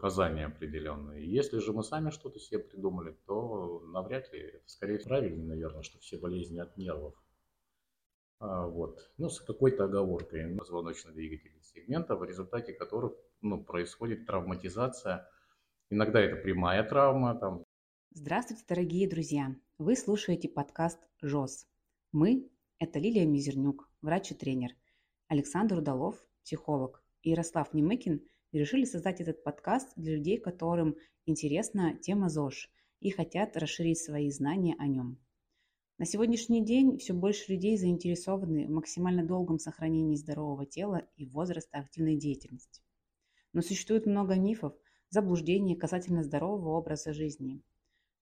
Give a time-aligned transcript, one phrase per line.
[0.00, 1.30] показания определенные.
[1.30, 6.16] Если же мы сами что-то себе придумали, то навряд ли, скорее правильнее, наверное, что все
[6.16, 7.14] болезни от нервов.
[8.38, 8.98] А, вот.
[9.18, 15.28] Ну, с какой-то оговоркой ну, позвоночно-двигательных сегментов, в результате которых ну, происходит травматизация.
[15.90, 17.34] Иногда это прямая травма.
[17.34, 17.64] Там.
[18.10, 19.54] Здравствуйте, дорогие друзья!
[19.76, 21.66] Вы слушаете подкаст ЖОС.
[22.12, 24.70] Мы– это Лилия Мизернюк, врач и тренер,
[25.28, 28.26] Александр Удалов, психолог, и Ярослав Немыкин–
[28.58, 30.96] решили создать этот подкаст для людей, которым
[31.26, 32.70] интересна тема ЗОЖ
[33.00, 35.18] и хотят расширить свои знания о нем.
[35.98, 41.78] На сегодняшний день все больше людей заинтересованы в максимально долгом сохранении здорового тела и возраста
[41.78, 42.82] активной деятельности.
[43.52, 44.74] Но существует много мифов,
[45.10, 47.60] заблуждений касательно здорового образа жизни.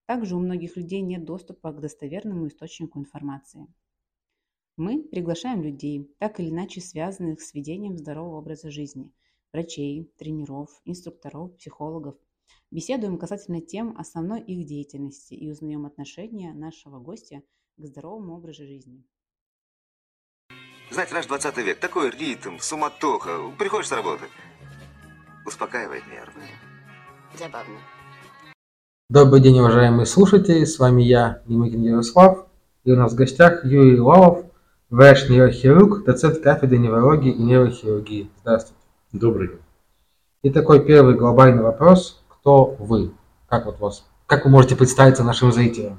[0.06, 3.66] Также у многих людей нет доступа к достоверному источнику информации.
[4.76, 9.12] Мы приглашаем людей, так или иначе связанных с ведением здорового образа жизни–
[9.52, 12.16] врачей, тренеров, инструкторов, психологов.
[12.70, 17.42] Беседуем касательно тем основной их деятельности и узнаем отношение нашего гостя
[17.76, 19.04] к здоровому образу жизни.
[20.90, 23.50] Знаете, наш 20 век, такой ритм, суматоха.
[23.58, 24.24] Приходишь с работы,
[25.46, 26.42] успокаивает нервы.
[27.38, 27.78] Забавно.
[29.10, 30.64] Добрый день, уважаемые слушатели.
[30.64, 32.46] С вами я, Немыкин Ярослав.
[32.84, 34.46] И у нас в гостях Юрий Лавов,
[34.90, 38.30] врач-нейрохирург, доцент кафедры неврологии и нейрохирургии.
[38.40, 38.77] Здравствуйте.
[39.12, 39.52] Добрый.
[40.42, 42.22] И такой первый глобальный вопрос.
[42.28, 43.12] Кто вы?
[43.48, 44.04] Как вот вас?
[44.26, 45.98] Как вы можете представиться нашим зрителям?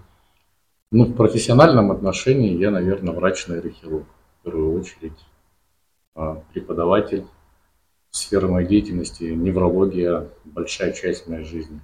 [0.91, 4.05] Ну, в профессиональном отношении я, наверное, врач-нейрохирург.
[4.05, 5.17] В первую очередь
[6.13, 7.25] а, преподаватель.
[8.11, 11.79] Сфера моей деятельности– неврология, большая часть моей жизни.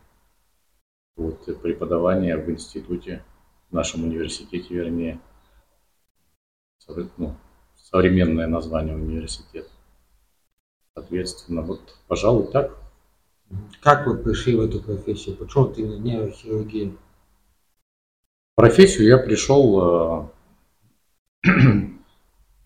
[1.15, 3.23] Вот, преподавание в институте,
[3.69, 5.19] в нашем университете, вернее,
[7.17, 7.35] ну,
[7.75, 9.69] современное название университета.
[10.97, 12.77] Соответственно, вот, пожалуй, так.
[13.81, 15.35] Как вы пришли в эту профессию?
[15.35, 16.93] Почему вот именно нейрохирургия?
[18.55, 20.31] Профессию я пришел,
[21.43, 21.51] э,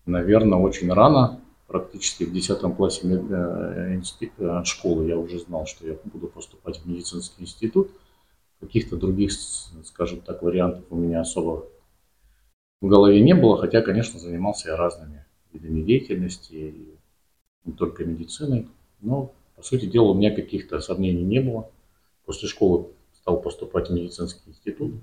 [0.06, 4.00] наверное, очень рано, практически в 10 классе э,
[4.38, 7.90] э, школы я уже знал, что я буду поступать в медицинский институт.
[8.60, 9.32] Каких-то других,
[9.84, 11.66] скажем так, вариантов у меня особо
[12.80, 16.99] в голове не было, хотя, конечно, занимался я разными видами деятельности,
[17.64, 18.68] не только медициной.
[19.00, 21.70] Но, по сути дела, у меня каких-то сомнений не было.
[22.24, 24.94] После школы стал поступать в медицинский институт,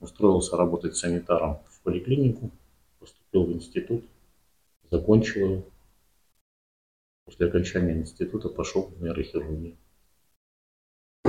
[0.00, 2.50] устроился работать санитаром в поликлинику,
[3.00, 4.04] поступил в институт,
[4.90, 5.64] закончил его.
[7.24, 9.76] После окончания института пошел в нейрохирургию.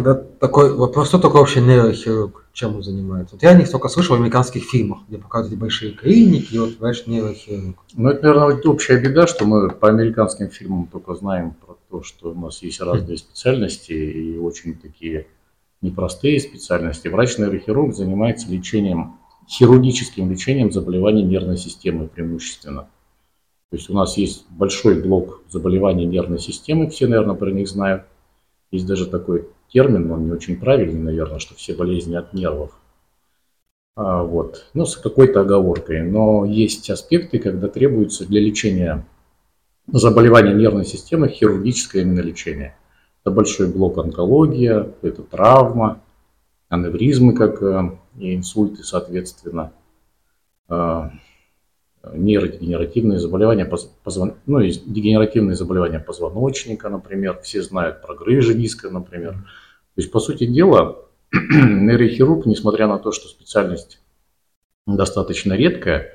[0.02, 3.36] Тогда такой вопрос, кто такой вообще нейрохирург, чем он занимается?
[3.36, 7.06] Вот я не столько слышал в американских фильмах, где показывают большие клиники, и вот, знаешь,
[7.06, 7.76] нейрохирург.
[7.96, 12.32] Ну, это, наверное, общая беда, что мы по американским фильмам только знаем про то, что
[12.32, 15.28] у нас есть разные специальности и очень такие
[15.82, 17.10] непростые специальности.
[17.10, 19.18] Врач-нейрохирург занимается лечением,
[19.50, 22.84] хирургическим лечением заболеваний нервной системы преимущественно.
[23.70, 28.04] То есть у нас есть большой блок заболеваний нервной системы, все, наверное, про них знают.
[28.72, 32.72] Есть даже такой термин, он не очень правильный, наверное, что все болезни от нервов.
[33.96, 34.66] А, вот.
[34.74, 36.04] Ну, с какой-то оговоркой.
[36.04, 39.06] Но есть аспекты, когда требуется для лечения
[39.88, 42.76] заболеваний нервной системы хирургическое именно лечение.
[43.24, 46.02] Это большой блок онкология, это травма,
[46.70, 49.74] аневризмы, как э, и инсульты, соответственно,
[50.70, 51.12] а,
[52.04, 54.36] нейродегенеративные заболевания, позвон...
[54.46, 59.34] ну, и дегенеративные заболевания позвоночника, например, все знают про грыжи диска, например.
[59.34, 64.02] То есть, по сути дела, нейрохирург, несмотря на то, что специальность
[64.88, 66.14] достаточно редкая,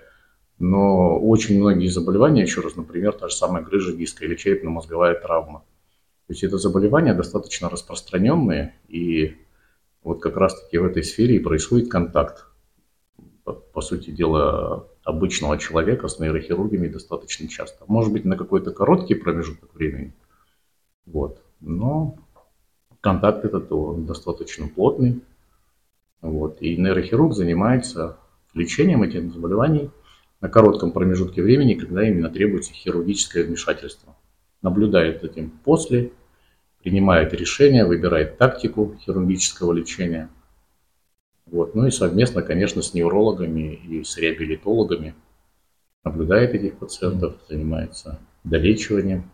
[0.59, 5.65] но очень многие заболевания, еще раз, например, та же самая грыжа диска или черепно-мозговая травма.
[6.27, 9.37] То есть это заболевания достаточно распространенные, и
[10.03, 12.47] вот как раз-таки в этой сфере и происходит контакт,
[13.44, 17.84] по, по сути дела, обычного человека с нейрохирургами достаточно часто.
[17.87, 20.15] Может быть, на какой-то короткий промежуток времени,
[21.06, 22.16] вот, но
[23.00, 25.23] контакт этот он достаточно плотный.
[26.23, 28.17] Вот, и нейрохирург занимается
[28.55, 29.90] лечением этих заболеваний
[30.40, 34.17] на коротком промежутке времени, когда именно требуется хирургическое вмешательство.
[34.62, 36.12] Наблюдает этим после,
[36.82, 40.31] принимает решения, выбирает тактику хирургического лечения–
[41.46, 41.75] вот.
[41.75, 45.14] Ну и совместно, конечно, с неврологами и с реабилитологами
[46.05, 49.31] наблюдает этих пациентов, занимается долечиванием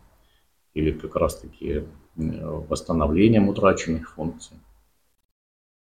[0.75, 1.85] или как раз-таки
[2.17, 4.57] восстановлением утраченных функций.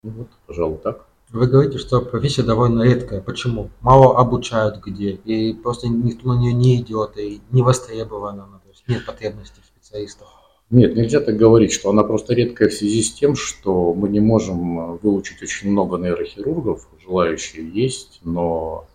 [0.02, 1.06] Ну вот, пожалуй, так.
[1.31, 3.20] Вы говорите, что профессия довольно редкая.
[3.20, 3.70] Почему?
[3.81, 8.88] Мало обучают где, и просто никто на нее не идет, и не востребована, то есть
[8.88, 10.39] нет потребности в специалистах.
[10.70, 14.20] Нет, нельзя так говорить, что она просто редкая в связи с тем, что мы не
[14.20, 18.87] можем выучить очень много нейрохирургов, желающие есть, но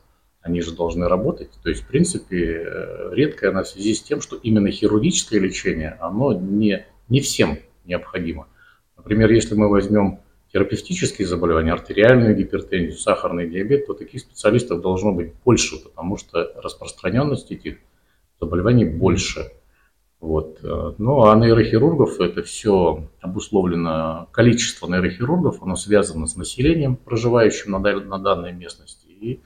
[0.41, 1.49] они же должны работать.
[1.63, 5.97] То есть, в принципе, э, редкая она в связи с тем, что именно хирургическое лечение,
[5.99, 8.47] оно не, не всем необходимо.
[8.95, 10.19] Например, если мы возьмем
[10.53, 17.51] терапевтические заболевания, артериальную гипертензию, сахарный диабет, то таких специалистов должно быть больше, потому что распространенность
[17.51, 17.79] этих
[18.39, 19.51] заболеваний больше.
[20.25, 20.59] Вот.
[20.97, 28.17] Ну а нейрохирургов это все обусловлено, количество нейрохирургов, оно связано с населением, проживающим на, на
[28.17, 29.05] данной местности.
[29.05, 29.41] И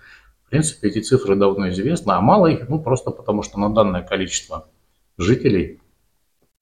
[0.46, 4.04] в принципе эти цифры давно известны, а мало их, ну просто потому что на данное
[4.04, 4.70] количество
[5.18, 5.82] жителей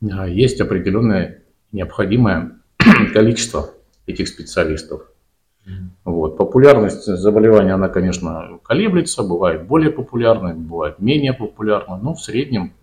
[0.02, 2.60] а, есть определенное необходимое
[3.14, 3.70] количество
[4.08, 5.12] этих специалистов.
[6.06, 6.38] Вот.
[6.38, 12.74] Популярность заболевания, она, конечно, колеблется, бывает более популярной, бывает менее популярной, но в среднем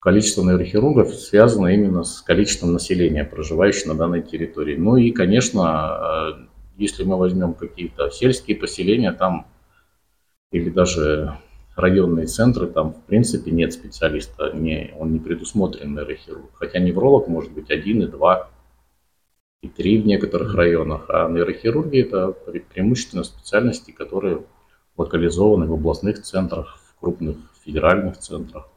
[0.00, 4.76] количество нейрохирургов связано именно с количеством населения, проживающего на данной территории.
[4.76, 6.46] Ну и, конечно, э,
[6.76, 9.46] если мы возьмем какие-то сельские поселения, там
[10.50, 11.36] или даже
[11.76, 16.50] районные центры, там в принципе нет специалиста, не, он не предусмотрен нейрохирург.
[16.54, 18.50] Хотя невролог может быть один и два
[19.60, 22.32] и три в некоторых районах, а нейрохирургия это
[22.72, 24.44] преимущественно специальности, которые
[24.96, 28.68] локализованы в областных центрах, в крупных федеральных центрах.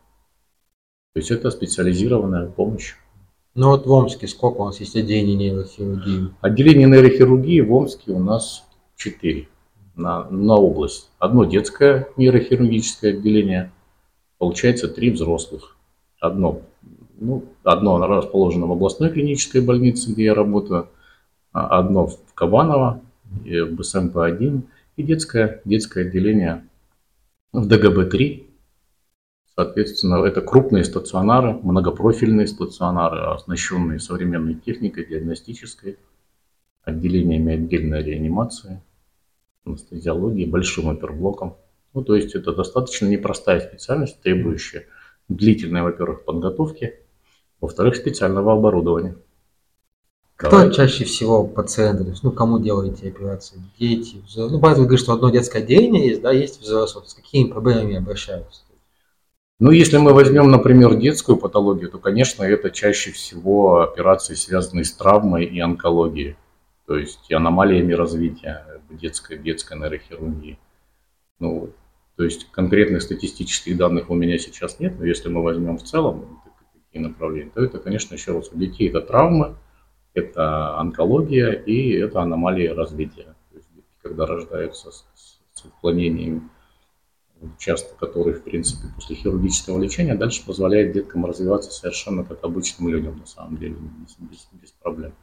[1.13, 2.96] То есть это специализированная помощь.
[3.54, 6.34] Ну вот в Омске сколько у нас есть отделений нейрохирургии?
[6.40, 8.66] Отделений нейрохирургии в Омске у нас
[8.96, 9.50] четыре
[9.96, 11.10] на, на область.
[11.19, 13.72] Одно детское нейрохирургическое отделение,
[14.38, 15.75] получается три взрослых.
[16.19, 16.62] Одно
[17.22, 20.90] ну, одно расположено в областной клинической больнице, где я работаю,
[21.54, 24.64] а одно в Кабаново, в БСМП-1
[24.98, 26.66] и детское, детское отделение
[27.54, 28.48] в ДГБ-3.
[29.62, 36.00] Соответственно, это крупные стационары, многопрофильные стационары, оснащенные современной техникой, диагностической,
[36.84, 38.81] отделениями отдельной реанимации,
[39.63, 41.58] анестезиологии, большим оперблоком.
[41.94, 44.88] Ну, то есть это достаточно непростая специальность, требующая
[45.30, 46.96] длительной, во-первых, подготовки,
[47.60, 49.16] во-вторых, специального оборудования.
[50.38, 50.74] Кто Давай.
[50.74, 52.16] чаще всего пациенты?
[52.24, 53.62] Ну, кому делаете операции?
[53.78, 54.56] Дети, взрослые?
[54.56, 57.07] Ну, понятно, вы говорите, что одно детское отделение есть, да, есть взрослые.
[57.07, 58.62] С какими проблемами обращаются?
[59.63, 64.92] Ну, если мы возьмем, например, детскую патологию, то, конечно, это чаще всего операции, связанные с
[64.92, 66.36] травмой и онкологией,
[66.88, 70.58] то есть аномалиями развития детской, детской нейрохирургии.
[71.38, 71.69] Ну,
[72.16, 76.42] то есть конкретных статистических данных у меня сейчас нет, но если мы возьмем в целом,
[76.74, 79.57] такие направления, то это, конечно, еще раз, у детей это травмы,
[80.16, 83.36] это онкология и это аномалии развития.
[83.52, 85.06] То есть дети, когда рождаются с,
[85.54, 86.50] с отклонениями,
[87.58, 93.18] часто которые, в принципе, после хирургического лечения дальше позволяет деткам развиваться совершенно как обычным людям,
[93.20, 95.14] на самом деле, без, без, без проблем.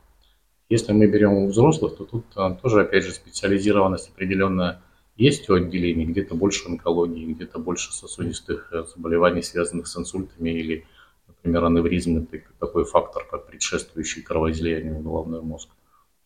[0.68, 4.82] Если мы берем у взрослых, то тут а, тоже, опять же, специализированность определенная
[5.16, 10.84] есть у отделений, где-то больше онкологии, где-то больше сосудистых э, заболеваний, связанных с инсультами или
[11.28, 15.68] Например, аневризм– это такой фактор, как предшествующий кровоизлиянию в головной мозг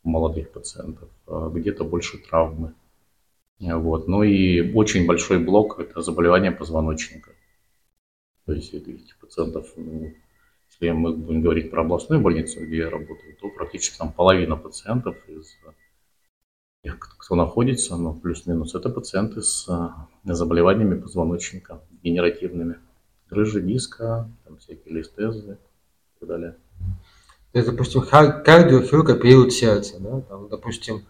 [0.05, 1.09] у молодых пациентов.
[1.27, 2.73] А где-то больше травмы.
[3.63, 4.09] Вот.
[4.09, 7.31] Ну и очень большой блок– это заболевания позвоночника.
[8.45, 10.13] То есть этих пациентов, ну,
[10.69, 15.17] если мы будем говорить про областную больницу, где я работаю, то практически там половина пациентов
[15.29, 15.57] из
[16.83, 19.69] тех, кто находится, ну, плюс-минус, это пациенты с
[20.25, 22.79] заболеваниями позвоночника, генеративными
[23.31, 25.53] грыжи диска, там всякие листезы
[26.17, 26.57] и так далее.
[27.53, 31.01] То есть, допустим, кардиохирург оперирует сердце, да, там, допустим, э,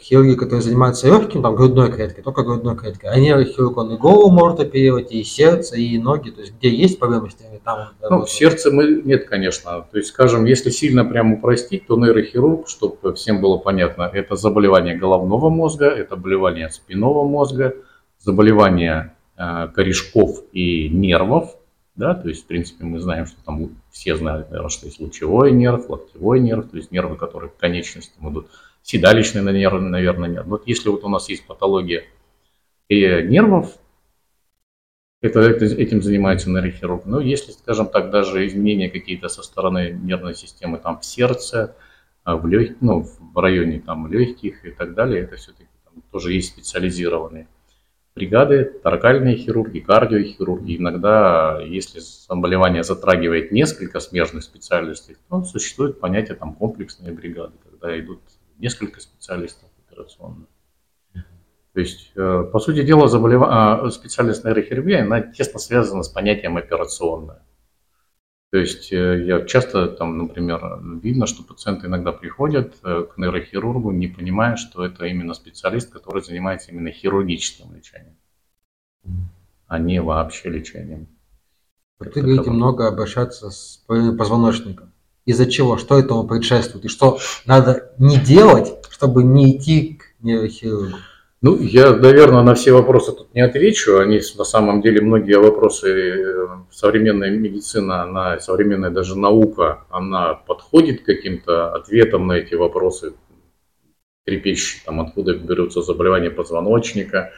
[0.00, 4.30] хирурги, которые занимаются легким, там, грудной клеткой, только грудной клеткой, а нейрохирург, он и голову
[4.30, 7.34] может оперировать, и сердце, и ноги, то есть, где есть проблемы с
[7.64, 7.90] там...
[8.08, 12.68] Ну, в сердце мы, нет, конечно, то есть, скажем, если сильно прямо упростить, то нейрохирург,
[12.68, 17.74] чтобы всем было понятно, это заболевание головного мозга, это заболевание спинного мозга,
[18.18, 19.12] заболевание
[19.44, 21.56] Э, корешков и нервов,
[21.96, 25.52] да, то есть, в принципе, мы знаем, что там все знают, наверное, что есть лучевой
[25.52, 28.50] нерв, локтевой нерв, то есть нервы, которые к конечностям идут,
[28.82, 30.44] седалищный нерв, наверное, нет.
[30.46, 32.04] Вот если вот у нас есть патология
[32.88, 33.78] и нервов,
[35.22, 37.06] это, это, этим занимается нейрохирург.
[37.06, 41.76] Но если, скажем так, даже изменения какие-то со стороны нервной системы там в сердце,
[42.26, 42.76] э, в, лег...
[42.80, 45.68] ну, в районе там легких и так далее, это все-таки
[46.10, 47.46] тоже есть специализированные
[48.14, 50.76] бригады, торакальные хирурги, кардиохирурги.
[50.76, 58.20] Иногда, если заболевание затрагивает несколько смежных специальностей, то существует понятие там, комплексные бригады, когда идут
[58.62, 60.48] несколько специалистов операционных.
[61.74, 63.42] То есть, э, по сути дела, заболев...
[63.44, 67.42] А, специальность нейрохирургии, она тесно связана с понятием операционная.
[68.50, 70.60] То есть э, я часто там, например,
[71.02, 76.22] видно, что пациенты иногда приходят э, к нейрохирургу, не понимая, что это именно специалист, который
[76.22, 78.18] занимается именно хирургическим лечением,
[79.66, 81.08] а не вообще лечением.
[81.98, 84.91] Вы говорите много обращаться с позвоночником.
[85.24, 85.76] Из-за чего?
[85.76, 86.84] Что этому предшествует?
[86.84, 90.96] И что надо не делать, чтобы не идти к нейрохирургу?
[91.42, 93.98] Ну, я, наверное, на все вопросы тут не отвечу.
[93.98, 101.02] Они, на самом деле, многие вопросы э, современная медицина, она, современная даже наука, она подходит
[101.02, 103.14] к каким-то ответам на эти вопросы,
[104.24, 107.32] трепещущие, там, откуда берутся заболевания позвоночника,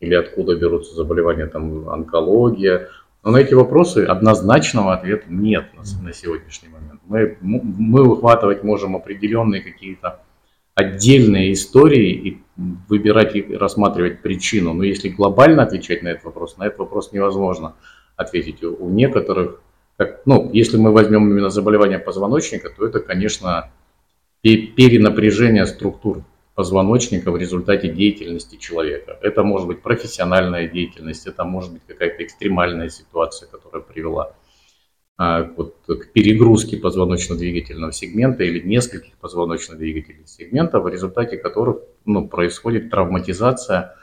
[0.00, 2.88] или откуда берутся заболевания, там, онкология.
[3.24, 7.00] Но на эти вопросы однозначного ответа нет на, на сегодняшний момент.
[7.06, 10.20] Мы, мы выхватывать можем определенные какие-то
[10.74, 12.42] отдельные истории и
[12.88, 14.74] выбирать и рассматривать причину.
[14.74, 17.76] Но если глобально отвечать на этот вопрос, на этот вопрос невозможно
[18.16, 18.62] ответить.
[18.62, 19.62] У некоторых,
[19.96, 23.70] как, ну, если мы возьмем именно заболевание позвоночника, то это, конечно,
[24.42, 29.18] перенапряжение структур позвоночника в результате деятельности человека.
[29.22, 34.34] Это может быть профессиональная деятельность, это может быть какая-то экстремальная ситуация, которая привела
[35.16, 42.90] а, вот, к перегрузке позвоночно-двигательного сегмента или нескольких позвоночно-двигательных сегментов, в результате которых ну, происходит
[42.90, 43.96] травматизация.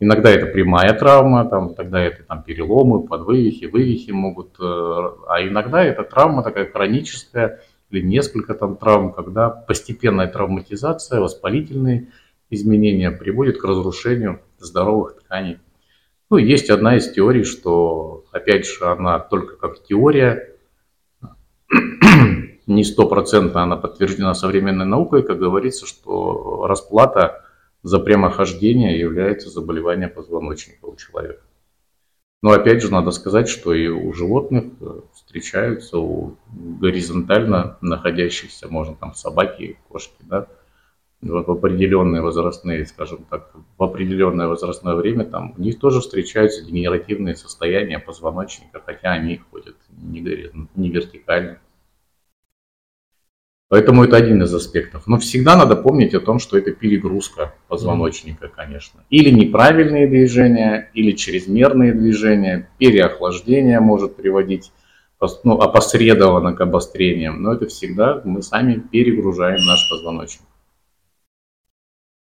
[0.00, 5.84] Иногда это прямая травма, там, тогда это там, переломы, подвывихи, вывихи могут, э, а иногда
[5.84, 12.08] это травма такая хроническая или несколько там травм, когда постепенная травматизация, воспалительные
[12.50, 15.58] изменения приводят к разрушению здоровых тканей.
[16.30, 20.54] Ну, есть одна из теорий, что, опять же, она только как теория,
[22.66, 27.44] не стопроцентно она подтверждена современной наукой, как говорится, что расплата
[27.82, 31.42] за прямохождение является заболевание позвоночника у человека.
[32.42, 38.94] Но опять же надо сказать, что и у животных э, встречаются, у горизонтально находящихся, можно
[38.94, 40.46] там собаки, кошки, да,
[41.20, 47.36] в определенные возрастные, скажем так, в определенное возрастное время, там у них тоже встречаются дегенеративные
[47.36, 50.20] состояния позвоночника, хотя они ходят не,
[50.76, 51.58] не вертикально.
[53.70, 55.06] Поэтому это один из аспектов.
[55.06, 59.04] Но всегда надо помнить о том, что это перегрузка позвоночника, конечно.
[59.10, 64.72] Или неправильные движения, или чрезмерные движения, переохлаждение может приводить
[65.44, 67.44] ну, опосредованно к обострениям.
[67.44, 70.48] Но это всегда мы сами перегружаем наш позвоночник.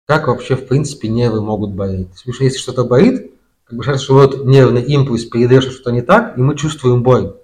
[0.06, 2.10] Как вообще, в принципе, нервы могут болеть?
[2.10, 3.32] Потому что если что-то болит,
[3.64, 7.36] как бы кажется, что вот нервный импульс передает, что-то не так, и мы чувствуем боль.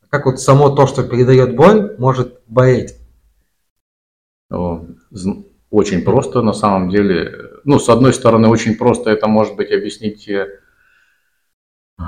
[0.00, 2.96] А как вот само то, что передает боль, может болеть?
[5.70, 7.32] Очень просто на самом деле.
[7.64, 10.48] Ну, с одной стороны, очень просто это может быть объяснить э,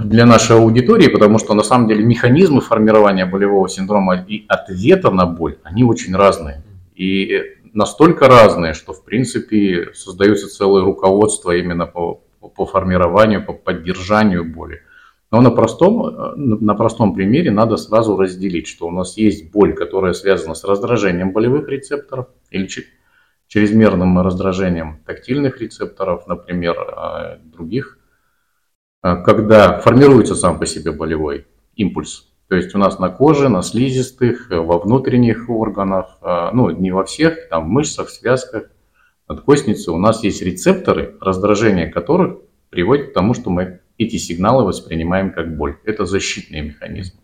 [0.02, 5.24] для нашей аудитории, потому что на самом деле механизмы формирования болевого синдрома и ответа на
[5.24, 6.62] боль, они очень разные.
[6.94, 7.40] И
[7.72, 14.82] настолько разные, что в принципе создается целое руководство именно по, по формированию, по поддержанию боли.
[15.30, 19.74] Но на простом, э, на простом примере надо сразу разделить, что у нас есть боль,
[19.74, 22.68] которая связана с раздражением болевых рецепторов или
[23.48, 27.98] чрезмерным раздражением тактильных рецепторов, например, э, других,
[29.02, 32.28] э, когда формируется сам по себе болевой импульс.
[32.48, 36.18] То есть у нас на коже, на слизистых, во внутренних органах,
[36.52, 38.64] ну не во всех, там в мышцах, связках,
[39.28, 45.32] надкостнице у нас есть рецепторы, раздражение которых приводит к тому, что мы эти сигналы воспринимаем
[45.32, 45.78] как боль.
[45.84, 47.20] Это защитные механизмы.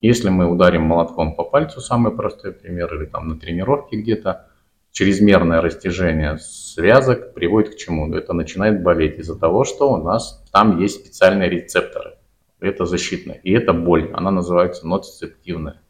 [0.00, 4.48] Если мы ударим молотком по пальцу, самый простой пример, или там на тренировке где-то,
[4.92, 8.12] чрезмерное растяжение связок приводит к чему?
[8.14, 12.16] Это начинает болеть из-за того, что у нас там есть специальные рецепторы.
[12.60, 13.40] Это защитное.
[13.42, 14.10] И это боль.
[14.12, 15.80] Она называется ноцицептивная.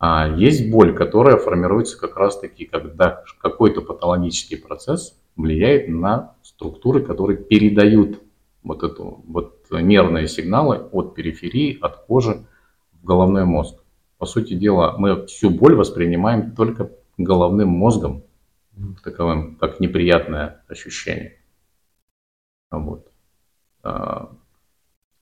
[0.00, 7.02] А есть боль, которая формируется как раз таки, когда какой-то патологический процесс влияет на структуры,
[7.02, 8.22] которые передают
[8.68, 12.46] вот, эту, вот нервные сигналы от периферии, от кожи
[12.92, 13.82] в головной мозг.
[14.18, 18.24] По сути дела, мы всю боль воспринимаем только головным мозгом,
[19.02, 21.40] таковым, как неприятное ощущение.
[22.70, 23.10] Вот.
[23.82, 24.36] А,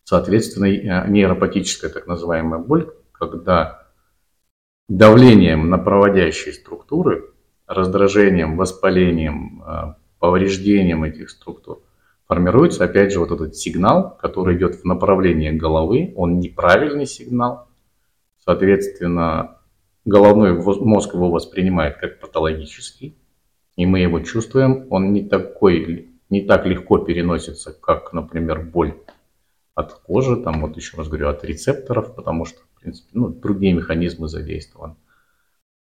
[0.03, 3.87] соответственно, нейропатическая так называемая боль, когда
[4.89, 7.33] давлением на проводящие структуры,
[7.69, 11.86] раздражением, воспалением, а, повреждением этих структур
[12.27, 17.69] формируется опять же вот этот сигнал, который идет в направлении головы, он неправильный сигнал,
[18.45, 19.59] соответственно,
[20.05, 23.17] головной мозг его воспринимает как патологический,
[23.77, 28.95] и мы его чувствуем, он не такой, не так легко переносится, как, например, боль
[29.75, 34.29] от кожи, там вот еще раз говорю, от рецепторов, потому что принципе, ну, другие механизмы
[34.29, 34.95] задействованы.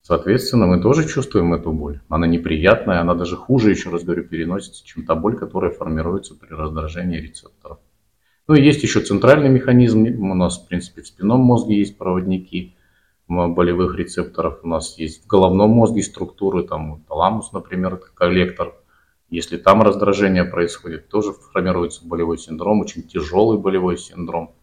[0.01, 1.99] Соответственно, мы тоже чувствуем эту боль.
[2.09, 6.49] Она неприятная, она даже хуже, еще раз говорю, переносится, чем та боль, которая формируется при
[6.49, 7.79] раздражении рецепторов.
[8.47, 10.05] Ну и есть еще центральный механизм.
[10.05, 12.75] У нас, в принципе, в спинном мозге есть проводники
[13.27, 14.61] болевых рецепторов.
[14.63, 18.73] У нас есть в головном мозге структуры, там таламус, например, это коллектор.
[19.29, 24.55] Если там раздражение происходит, тоже формируется болевой синдром, очень тяжелый болевой синдром.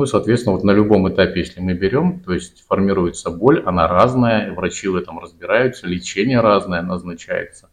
[0.00, 3.86] Ну и, соответственно, вот на любом этапе, если мы берем, то есть формируется боль, она
[3.86, 7.68] разная, врачи в этом разбираются, лечение разное назначается.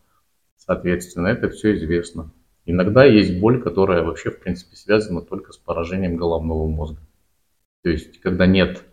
[0.57, 2.33] Соответственно, это все известно.
[2.65, 6.99] Иногда есть боль, которая вообще, в принципе, связана только с поражением головного мозга.
[7.85, 8.83] То есть, когда нет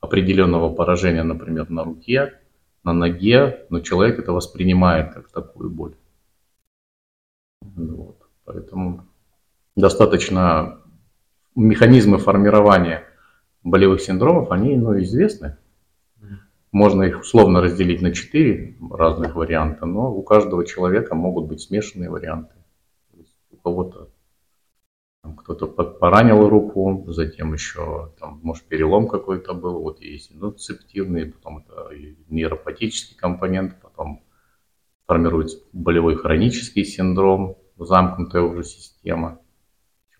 [0.00, 2.40] определенного поражения, например, на руке,
[2.84, 5.94] на ноге, но человек это воспринимает как такую боль.
[7.62, 8.18] Вот.
[8.44, 9.06] Поэтому
[9.76, 10.81] достаточно
[11.54, 13.04] механизмы формирования
[13.62, 15.56] болевых синдромов, они ну, известны.
[16.70, 22.08] Можно их условно разделить на четыре разных варианта, но у каждого человека могут быть смешанные
[22.08, 22.54] варианты.
[23.50, 24.08] У кого-то
[25.36, 31.90] кто-то поранил руку, затем еще, там, может, перелом какой-то был, вот есть индуцептивный, потом это
[32.28, 34.24] нейропатический компонент, потом
[35.06, 39.41] формируется болевой хронический синдром, замкнутая уже система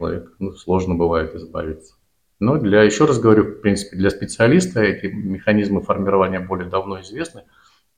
[0.03, 1.95] человек, ну, сложно бывает избавиться.
[2.41, 7.45] Но для, еще раз говорю, в принципе, для специалиста эти механизмы формирования боли давно известны,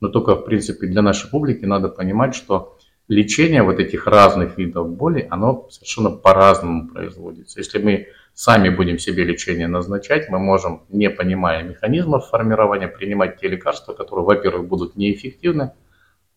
[0.01, 2.77] но только, в принципе, для нашей публики надо понимать, что
[3.09, 7.59] лечение вот этих разных видов боли, оно совершенно по-разному производится.
[7.59, 13.49] Если мы сами будем себе лечение назначать, мы можем, не понимая механизмов формирования, принимать те
[13.49, 15.73] лекарства, которые, во-первых, будут неэффективны,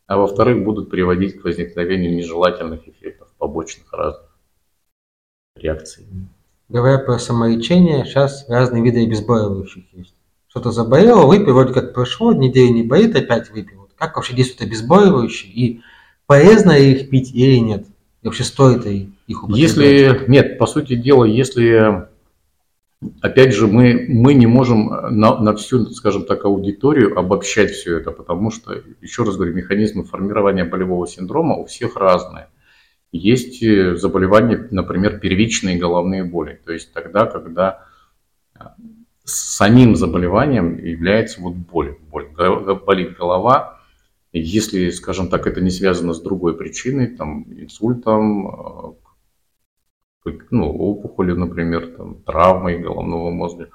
[0.05, 4.26] а во-вторых, будут приводить к возникновению нежелательных эффектов побочных разных
[5.63, 6.05] реакции.
[6.69, 10.13] Говоря про самолечение, сейчас разные виды обезболивающих есть.
[10.49, 13.81] Что-то заболело, выпил, вроде как прошло, неделю не болит, опять выпил.
[13.81, 15.81] Вот как вообще действуют обезболивающие и
[16.25, 17.85] полезно ли их пить или нет?
[18.21, 19.77] И вообще стоит ли их употреблять?
[19.77, 22.07] Если, нет, по сути дела, если,
[23.21, 28.11] опять же, мы, мы не можем на, на всю, скажем так, аудиторию обобщать все это,
[28.11, 32.47] потому что, еще раз говорю, механизмы формирования болевого синдрома у всех разные.
[33.11, 36.59] Есть э, заболевания, например, первичные головные боли.
[36.65, 37.85] То есть тогда, когда
[38.55, 38.63] э,
[39.23, 41.97] самим заболеванием является вот боль.
[42.11, 42.27] боль.
[42.85, 43.79] Болит голова.
[44.33, 48.95] Если, скажем так, это не связано с другой причиной, там, инсультом,
[50.25, 53.69] э, ну, опухолью, например, там, травмой головного мозга.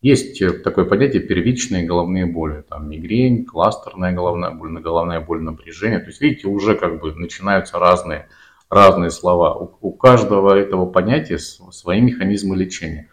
[0.00, 2.62] Есть такое понятие первичные головные боли.
[2.68, 5.98] Там мигрень, кластерная головная боль, головная боль напряжения.
[5.98, 8.28] То есть, видите, уже как бы начинаются разные
[8.70, 9.54] разные слова.
[9.54, 13.10] У, у каждого этого понятия свои механизмы лечения.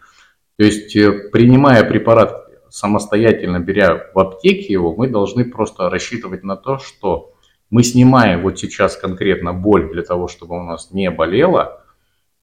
[0.56, 6.56] То есть, э, принимая препарат самостоятельно, беря в аптеке его, мы должны просто рассчитывать на
[6.56, 7.34] то, что
[7.70, 11.84] мы снимаем вот сейчас конкретно боль для того, чтобы у нас не болело,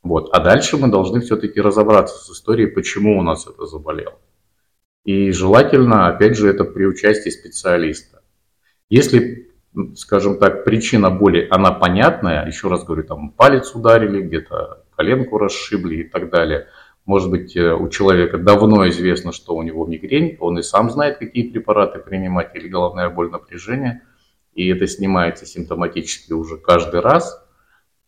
[0.04, 4.18] вот, а дальше мы должны все-таки разобраться с историей, почему у нас это заболело.
[5.04, 8.22] И желательно, опять же, это при участии специалиста.
[8.90, 9.51] Если
[9.96, 12.46] скажем так, причина боли, она понятная.
[12.46, 16.68] Еще раз говорю, там палец ударили, где-то коленку расшибли и так далее.
[17.06, 21.18] Может быть, э, у человека давно известно, что у него мигрень, он и сам знает,
[21.18, 24.04] какие препараты принимать, или головная боль, напряжение,
[24.54, 27.44] и это снимается симптоматически уже каждый раз.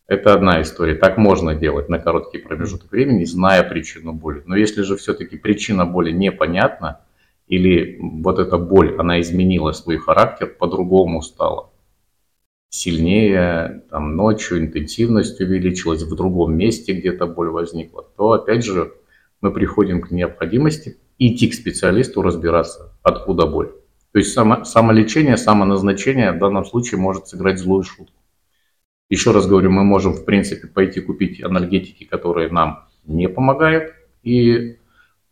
[0.06, 0.94] Это одна история.
[0.94, 4.42] Так можно делать на короткий промежуток времени, зная причину боли.
[4.44, 7.00] Но если же все-таки причина боли непонятна,
[7.46, 11.70] или вот эта боль, она изменила свой характер, по-другому стала
[12.74, 18.92] сильнее, там ночью интенсивность увеличилась, в другом месте где-то боль возникла, то опять же
[19.40, 23.72] мы приходим к необходимости идти к специалисту разбираться, откуда боль.
[24.12, 28.20] То есть само, самолечение, самоназначение в данном случае может сыграть злую шутку.
[29.08, 34.78] Еще раз говорю, мы можем в принципе пойти купить анальгетики, которые нам не помогают, и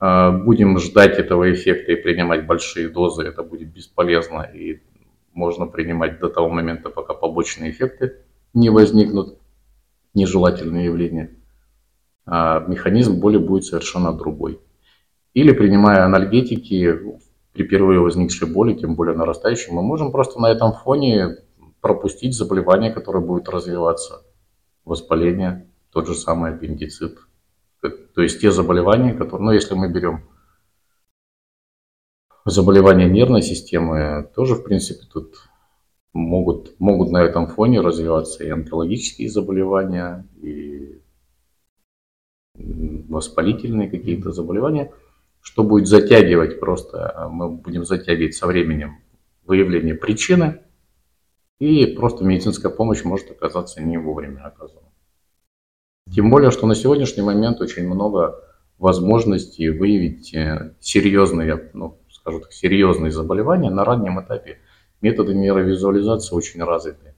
[0.02, 4.80] будем ждать этого эффекта и принимать большие дозы, это будет бесполезно и
[5.32, 8.16] можно принимать до того момента, пока побочные эффекты
[8.52, 9.38] не возникнут,
[10.12, 11.30] нежелательные явления.
[12.26, 14.60] А механизм боли будет совершенно другой.
[15.34, 16.98] Или принимая анальгетики
[17.52, 21.36] при первой возникшей боли, тем более нарастающей, мы можем просто на этом фоне
[21.80, 24.24] пропустить заболевание, которое будет развиваться.
[24.84, 27.18] Воспаление, тот же самый аппендицит,
[27.90, 30.24] то есть те заболевания, которые, ну если мы берем
[32.44, 35.48] заболевания нервной системы, тоже в принципе тут
[36.12, 41.02] могут, могут на этом фоне развиваться и онкологические заболевания, и
[42.54, 44.92] воспалительные какие-то заболевания.
[45.40, 48.98] что будет затягивать просто, мы будем затягивать со временем
[49.44, 50.60] выявление причины,
[51.58, 54.91] и просто медицинская помощь может оказаться не вовремя оказана.
[56.10, 58.42] Тем более, что на сегодняшний момент очень много
[58.78, 64.58] возможностей выявить э, серьезные, ну, скажу так, серьезные заболевания на раннем этапе.
[65.00, 67.14] Методы нейровизуализации очень развиты.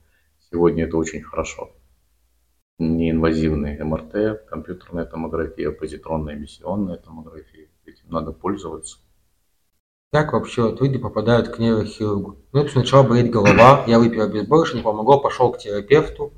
[0.51, 1.73] Сегодня это очень хорошо.
[2.79, 7.69] Неинвазивные МРТ, компьютерная томография, позитронная эмиссионная томография.
[7.87, 8.99] Этим надо пользоваться.
[10.13, 12.37] Как вообще вот люди попадают к нейрохирургу?
[12.53, 16.33] Ну, сначала болит голова, я выпил обезболивающее, не помогло, пошел к терапевту,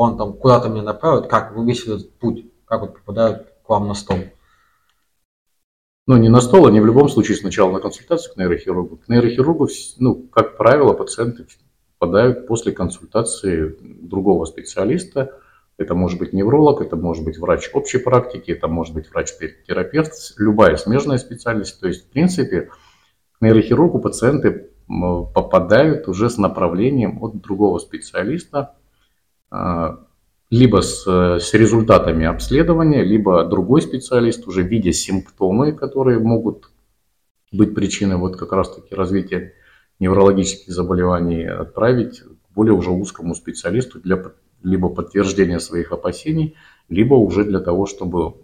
[0.00, 3.86] он там куда-то меня направит, как вы весь этот путь, как вот попадают к вам
[3.86, 4.16] на стол?
[6.06, 8.96] Ну, не на стол, они в любом случае сначала на консультацию к нейрохирургу.
[8.96, 11.46] К нейрохирургу, ну, как правило, пациенты
[11.98, 15.38] попадают после консультации другого специалиста.
[15.76, 20.78] Это может быть невролог, это может быть врач общей практики, это может быть врач-терапевт, любая
[20.78, 21.78] смежная специальность.
[21.78, 22.70] То есть, в принципе,
[23.32, 24.70] к нейрохирургу пациенты
[25.34, 28.79] попадают уже с направлением от другого специалиста, а,
[29.50, 36.70] либо с, с результатами обследования, либо другой специалист, уже видя симптомы, которые могут
[37.52, 39.54] быть причиной вот как раз-таки развития
[39.98, 44.22] неврологических заболеваний, отправить к более уже узкому специалисту для
[44.62, 46.56] либо подтверждения своих опасений,
[46.88, 48.34] либо уже для того, чтобы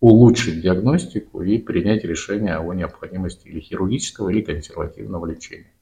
[0.00, 5.72] улучшить диагностику и принять решение о необходимости или хирургического, или консервативного лечения.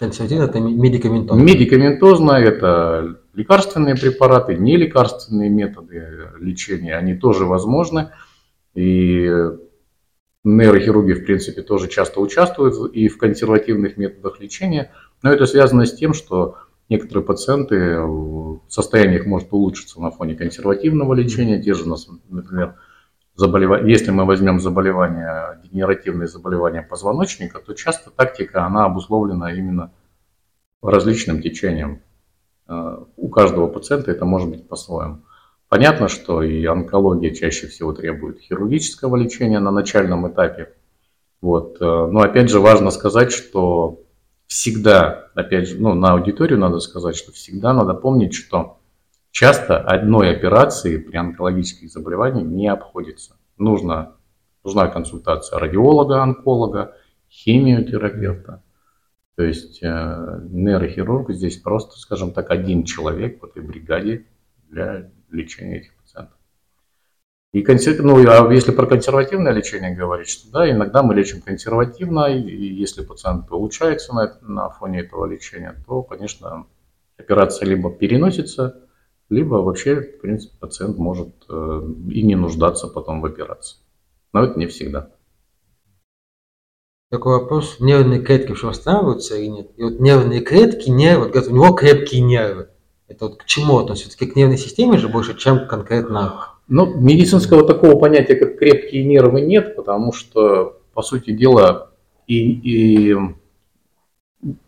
[0.00, 1.42] Консервативно это медикаментозно?
[1.42, 8.08] Медикаментозно это лекарственные препараты, нелекарственные методы лечения, они тоже возможны.
[8.74, 9.30] И
[10.42, 14.90] нейрохирурги, в принципе, тоже часто участвуют и в консервативных методах лечения,
[15.22, 16.56] но это связано с тем, что
[16.88, 21.84] некоторые пациенты в состояниях может улучшиться на фоне консервативного лечения, те же,
[22.30, 22.76] например,
[23.40, 29.92] заболевания, если мы возьмем заболевания, генеративные заболевания позвоночника, то часто тактика, она обусловлена именно
[30.82, 32.02] различным течением.
[32.68, 35.22] Э, у каждого пациента это может быть по-своему.
[35.68, 40.74] Понятно, что и онкология чаще всего требует хирургического лечения на начальном этапе.
[41.40, 41.78] Вот.
[41.80, 44.02] Э, но опять же важно сказать, что
[44.48, 48.79] всегда, опять же, ну, на аудиторию надо сказать, что всегда надо помнить, что
[49.30, 53.36] Часто одной операции при онкологических заболеваниях не обходится.
[53.58, 54.16] Нужно,
[54.64, 56.96] нужна консультация радиолога, онколога,
[57.30, 58.62] химиотерапевта.
[59.36, 64.26] То есть э, нейрохирург здесь просто, скажем так, один человек в этой бригаде
[64.68, 66.36] для лечения этих пациентов.
[67.52, 68.02] И консер...
[68.02, 73.04] ну, а если про консервативное лечение говорить, что да, иногда мы лечим консервативно, и если
[73.04, 76.66] пациент улучшается на, на фоне этого лечения, то, конечно,
[77.16, 78.82] операция либо переносится,
[79.30, 83.78] либо вообще, в принципе, пациент может э, и не нуждаться потом в операции.
[84.32, 85.10] Но это не всегда.
[87.10, 89.70] Такой вопрос, нервные клетки вообще восстанавливаются или нет?
[89.76, 92.68] И вот нервные клетки, нервы, вот говорят, у него крепкие нервы.
[93.08, 94.10] Это вот к чему относится?
[94.10, 99.40] Все-таки к нервной системе же больше, чем конкретно ну, медицинского такого понятия, как крепкие нервы,
[99.40, 101.90] нет, потому что, по сути дела,
[102.28, 103.16] и, и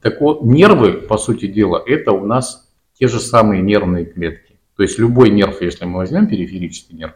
[0.01, 4.52] тако, нервы, по сути дела, это у нас те же самые нервные клетки.
[4.77, 7.15] То есть любой нерв, если мы возьмем периферический нерв,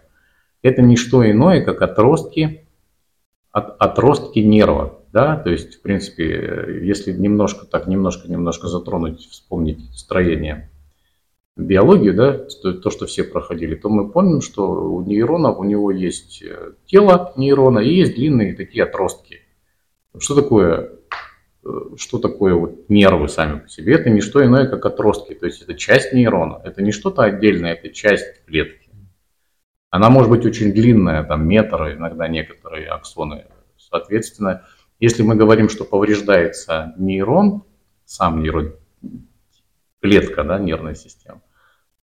[0.62, 2.66] это не что иное, как отростки,
[3.50, 5.00] от, отростки нерва.
[5.12, 5.36] Да?
[5.36, 10.70] То есть, в принципе, если немножко так, немножко-немножко затронуть, вспомнить строение
[11.56, 15.90] биологию, да, то, то, что все проходили, то мы помним, что у нейронов, у него
[15.90, 19.40] есть э, тело нейрона и есть длинные такие отростки.
[20.18, 20.95] Что такое
[21.96, 23.94] что такое вот нервы сами по себе?
[23.94, 27.74] Это не что иное, как отростки, то есть это часть нейрона, это не что-то отдельное,
[27.74, 28.90] это часть клетки.
[29.90, 33.46] Она может быть очень длинная, там метр, иногда некоторые аксоны.
[33.76, 34.64] Соответственно,
[35.00, 37.64] если мы говорим, что повреждается нейрон,
[38.04, 38.74] сам нейрон,
[40.00, 41.42] клетка, да, нервная система,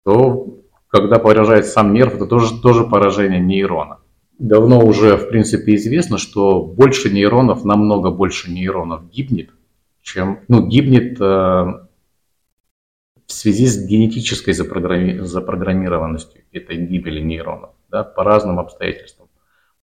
[0.04, 3.98] то когда поражается сам нерв, это тоже, тоже поражение нейрона
[4.38, 9.50] давно уже, в принципе, известно, что больше нейронов, намного больше нейронов гибнет,
[10.02, 11.86] чем, ну, гибнет э, в
[13.26, 19.28] связи с генетической запрограмми, запрограммированностью этой гибели нейронов, да, по разным обстоятельствам.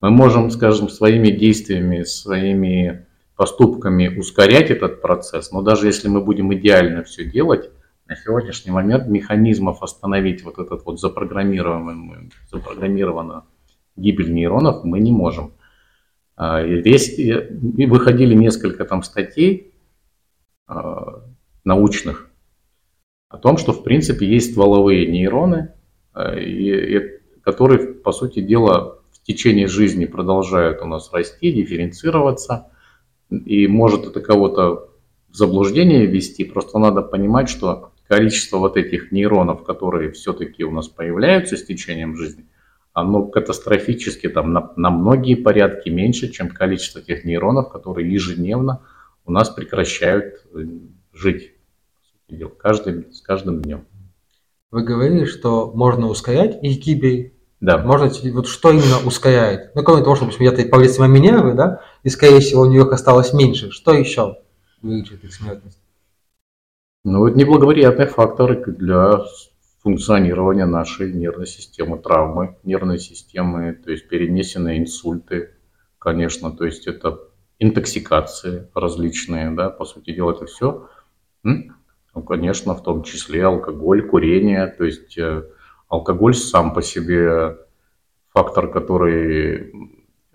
[0.01, 6.53] Мы можем, скажем, своими действиями, своими поступками ускорять этот процесс, но даже если мы будем
[6.55, 7.71] идеально все делать,
[8.07, 13.45] на сегодняшний момент механизмов остановить вот этот вот запрограммированную, запрограммированную
[13.97, 15.53] гибель нейронов мы не можем.
[16.37, 19.75] А, весь, и выходили несколько там статей
[20.67, 21.23] а,
[21.65, 22.31] научных
[23.29, 25.73] о том, что в принципе есть стволовые нейроны,
[26.13, 26.35] а,
[27.43, 32.69] которые по сути дела в течение жизни продолжают у нас расти, дифференцироваться,
[33.31, 34.91] и может это кого-то
[35.29, 40.89] в заблуждение ввести, просто надо понимать, что количество вот этих нейронов, которые все-таки у нас
[40.89, 42.45] появляются с течением жизни,
[42.93, 48.83] оно катастрофически там на, на многие порядки меньше, чем количество тех нейронов, которые ежедневно
[49.25, 50.65] у нас прекращают э,
[51.13, 51.53] жить
[52.59, 53.87] каждым, с каждым днем.
[54.71, 57.35] Вы говорили, что можно ускорять их гибель.
[57.61, 57.79] Да.
[57.79, 59.75] Можно, вот что именно ускоряет?
[59.75, 63.33] Ну, кроме того, что, где-то повесила Минервы, да, и, скорее всего, у нее их осталось
[63.33, 63.71] меньше.
[63.71, 64.39] Что еще
[64.83, 65.79] увеличивает их смертность?
[67.05, 69.21] Ну, это неблагоприятные факторы для
[69.83, 75.55] функционирования нашей нервной системы, травмы нервной системы, то есть перенесенные инсульты,
[75.99, 77.19] конечно, то есть это
[77.59, 80.89] интоксикации различные, да, по сути дела, это все,
[81.43, 85.45] ну, конечно, в том числе алкоголь, курение, то есть э,
[85.89, 87.57] алкоголь сам по себе
[88.33, 89.73] фактор, который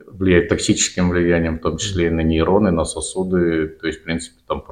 [0.06, 4.42] влияет токсическим влиянием, в том числе и на нейроны, на сосуды, то есть, в принципе,
[4.48, 4.64] там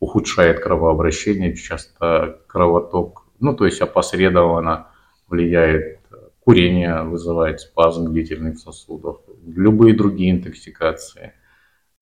[0.00, 4.88] ухудшает кровообращение, часто кровоток, ну, то есть опосредованно
[5.26, 6.00] влияет
[6.40, 11.34] курение, вызывает спазм длительных сосудов, любые другие интоксикации,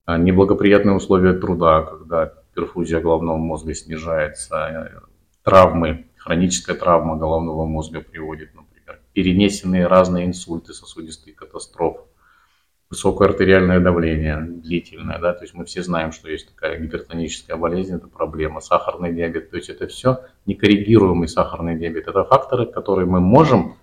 [0.04, 5.02] а неблагоприятные условия труда, когда перфузия головного мозга снижается,
[5.42, 12.02] травмы, хроническая травма головного мозга приводит, например, перенесенные разные инсульты, сосудистые катастрофы,
[12.90, 17.96] высокое артериальное давление длительное, да, то есть мы все знаем, что есть такая гипертоническая болезнь,
[17.96, 23.20] это проблема, сахарный диабет, то есть это все некоррегируемый сахарный диабет, это факторы, которые мы
[23.20, 23.76] можем,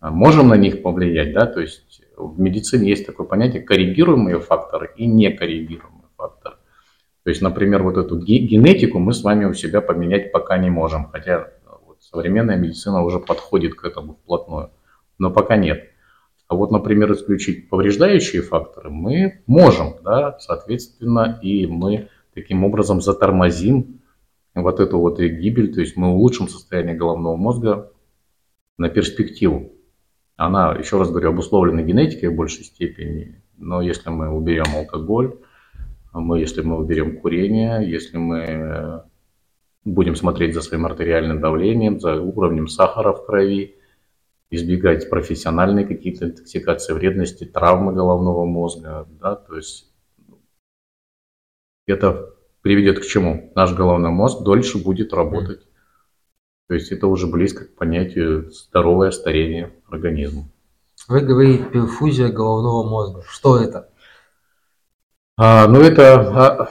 [0.00, 5.06] можем на них повлиять, да, то есть в медицине есть такое понятие коррегируемые факторы и
[5.06, 6.56] некоррегируемые факторы.
[7.22, 11.08] То есть, например, вот эту генетику мы с вами у себя поменять пока не можем,
[11.10, 11.52] хотя
[11.86, 14.70] вот современная медицина уже подходит к этому вплотную,
[15.18, 15.90] но пока нет.
[16.48, 24.00] А вот, например, исключить повреждающие факторы мы можем, да, соответственно, и мы таким образом затормозим
[24.54, 27.92] вот эту вот гибель, то есть мы улучшим состояние головного мозга
[28.78, 29.72] на перспективу.
[30.36, 35.36] Она, еще раз говорю, обусловлена генетикой в большей степени, но если мы уберем алкоголь,
[36.14, 39.02] мы, если мы уберем курение, если мы
[39.84, 43.77] будем смотреть за своим артериальным давлением, за уровнем сахара в крови,
[44.50, 49.92] избегать профессиональные какие-то интоксикации, вредности, травмы головного мозга, да, то есть
[51.86, 53.52] это приведет к чему?
[53.54, 55.66] Наш головной мозг дольше будет работать.
[56.68, 60.50] То есть это уже близко к понятию здоровое старение организма.
[61.08, 63.22] Вы говорите перфузия головного мозга.
[63.26, 63.90] Что это?
[65.38, 66.70] А, ну это а,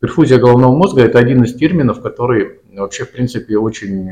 [0.00, 4.10] перфузия головного мозга это один из терминов, который вообще в принципе очень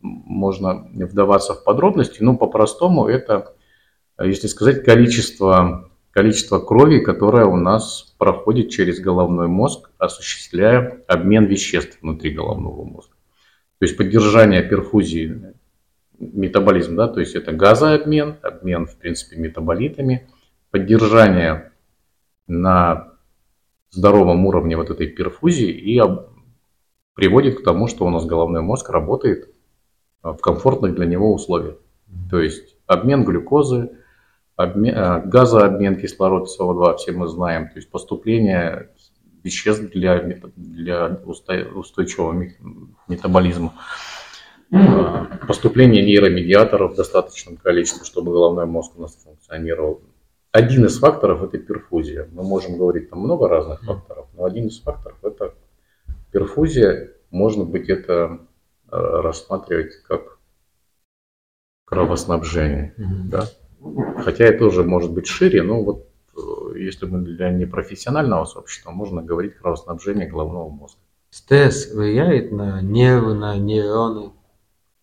[0.00, 3.54] можно вдаваться в подробности, но по-простому это,
[4.18, 11.98] если сказать, количество, количество крови, которое у нас проходит через головной мозг, осуществляя обмен веществ
[12.00, 13.14] внутри головного мозга.
[13.78, 15.54] То есть поддержание перфузии,
[16.18, 20.28] метаболизм, да, то есть это газообмен, обмен, в принципе, метаболитами,
[20.70, 21.72] поддержание
[22.46, 23.14] на
[23.90, 26.00] здоровом уровне вот этой перфузии и
[27.14, 29.50] приводит к тому, что у нас головной мозг работает
[30.22, 31.76] в комфортных для него условиях.
[32.30, 33.90] То есть обмен глюкозы,
[34.56, 38.90] обмен, э, газообмен кислорода СО2, все мы знаем, то есть поступление
[39.42, 40.20] веществ для,
[40.56, 42.46] для устойчивого
[43.08, 43.72] метаболизма,
[44.72, 50.02] э, поступление нейромедиаторов в достаточном количестве, чтобы головной мозг у нас функционировал.
[50.52, 52.28] Один из факторов это перфузия.
[52.32, 55.54] Мы можем говорить там много разных факторов, но один из факторов это
[56.32, 57.12] перфузия.
[57.30, 58.40] Может быть это
[58.90, 60.38] рассматривать как
[61.84, 62.94] кровоснабжение.
[62.98, 63.28] Mm-hmm.
[63.28, 63.46] Да?
[64.22, 69.22] Хотя это тоже может быть шире, но вот э, если мы для непрофессионального сообщества, можно
[69.22, 71.00] говорить кровоснабжение головного мозга.
[71.30, 74.32] Стресс влияет на нервы, на нейроны?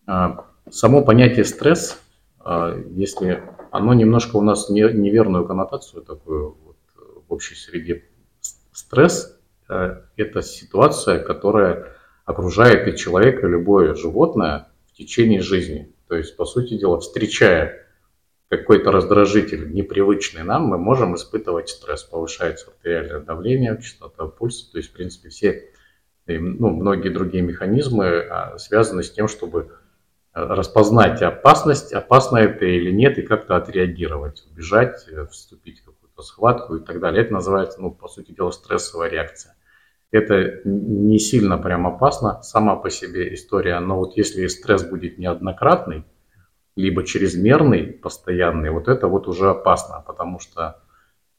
[0.06, 2.00] А, само понятие стресс,
[2.38, 6.76] а, если оно немножко у нас неверную коннотацию такую вот,
[7.28, 8.04] в общей среде.
[8.72, 11.97] Стресс э,– это ситуация, которая
[12.28, 15.90] окружает и человека, и любое животное в течение жизни.
[16.08, 17.86] То есть, по сути дела, встречая
[18.50, 24.90] какой-то раздражитель, непривычный нам, мы можем испытывать стресс, повышается артериальное давление, частота пульса, то есть,
[24.90, 25.70] в принципе, все,
[26.26, 29.72] ну, многие другие механизмы а, связаны с тем, чтобы
[30.32, 36.22] а, распознать опасность, опасно это или нет, и как-то отреагировать, убежать, э, вступить в какую-то
[36.22, 37.22] схватку и так далее.
[37.22, 39.54] Это называется, ну, по сути дела, стрессовая реакция.
[40.10, 46.04] Это не сильно прям опасно сама по себе история, но вот если стресс будет неоднократный,
[46.76, 50.80] либо чрезмерный, постоянный, вот это вот уже опасно, потому что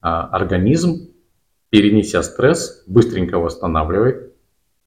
[0.01, 1.13] а, организм,
[1.69, 4.33] перенеся стресс, быстренько восстанавливает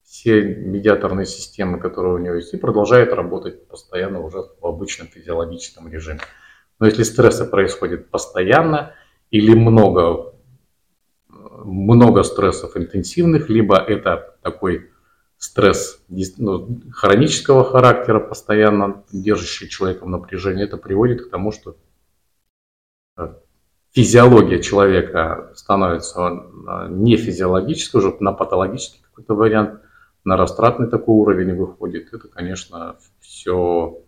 [0.03, 5.91] все медиаторные системы, которые у него есть, и продолжает работать постоянно уже в обычном физиологическом
[5.91, 6.19] режиме.
[6.79, 8.93] Но если стрессы происходит постоянно
[9.31, 10.32] или много,
[11.63, 14.91] много стрессов интенсивных, либо это такой
[15.37, 16.01] стресс
[16.37, 21.75] ну, хронического характера, постоянно держащий человека в напряжении, это приводит к тому, что
[23.17, 23.33] э,
[23.91, 29.81] физиология человека становится э, не физиологической, уже на патологический какой-то вариант,
[30.23, 32.13] на растратный такой уровень выходит.
[32.13, 34.01] Это, конечно, все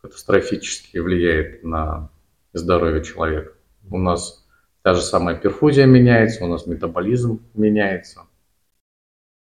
[0.00, 2.10] катастрофически влияет на
[2.52, 3.52] здоровье человека.
[3.88, 4.41] У нас
[4.82, 8.22] та же самая перфузия меняется, у нас метаболизм меняется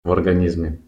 [0.04, 0.80] в организме.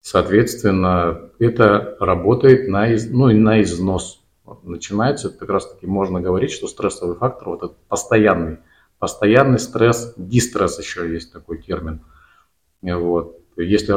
[0.00, 4.22] Соответственно, это работает на, из, ну, на износ.
[4.62, 8.58] Начинается, как раз таки можно говорить, что стрессовый фактор, вот этот постоянный,
[8.98, 12.02] постоянный стресс, дистресс еще есть такой термин.
[12.82, 13.40] Вот.
[13.56, 13.92] Если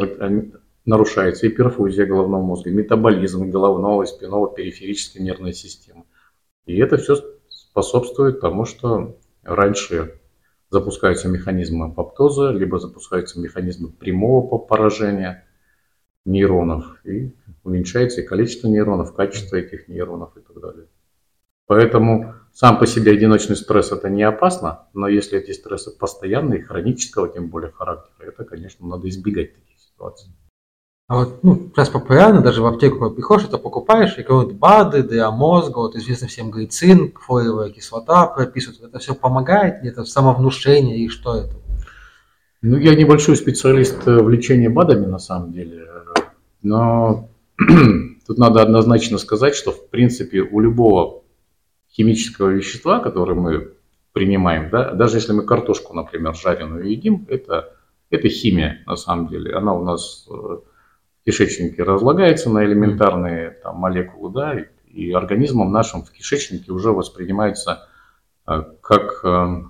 [0.86, 6.06] нарушается и перфузия головного мозга, и метаболизм головного и спинного периферической нервной системы.
[6.66, 7.18] И это все
[7.50, 10.20] способствует тому, что раньше
[10.70, 15.46] запускаются механизмы апоптоза, либо запускаются механизмы прямого поражения–
[16.26, 20.88] нейронов, и уменьшается и количество нейронов, качество этих нейронов и так далее.
[21.66, 27.30] Поэтому сам по себе одиночный стресс это не опасно, но если эти стрессы постоянные, хронического
[27.30, 30.32] тем более характера, это, конечно, надо избегать таких ситуаций.
[31.10, 35.32] А вот, ну, сейчас популярно, даже в аптеку приходишь, это покупаешь, и какие-то БАДы для
[35.32, 38.84] мозга, вот известно всем глицин, фолиевая кислота прописывают.
[38.84, 41.56] Это все помогает, где-то самовнушение, и что это?
[42.62, 45.88] Ну, я небольшой специалист в лечении БАДами, на самом деле.
[46.62, 47.32] Но
[48.28, 51.24] тут надо однозначно сказать, что в принципе у любого
[51.92, 53.72] химического вещества, которое мы
[54.14, 57.74] принимаем, да, даже если мы картошку, например, жареную едим, это,
[58.12, 59.56] это химия на самом деле.
[59.56, 60.58] Она у нас э,
[61.30, 64.56] кишечнике разлагается на элементарные там, молекулы, да,
[64.88, 67.88] и, организмом нашим в кишечнике уже воспринимается
[68.48, 69.64] э, как э,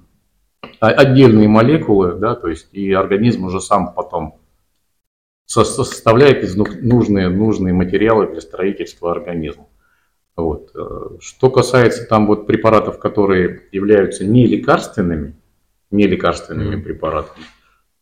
[0.80, 4.40] отдельные молекулы, да, то есть и организм уже сам потом
[5.46, 9.68] составляет из нужные, нужные материалы для строительства организма.
[10.38, 10.72] Вот.
[10.74, 15.36] Э, что касается там вот препаратов, которые являются не лекарственными,
[15.92, 16.84] не лекарственными mm-hmm.
[16.84, 17.46] препаратами,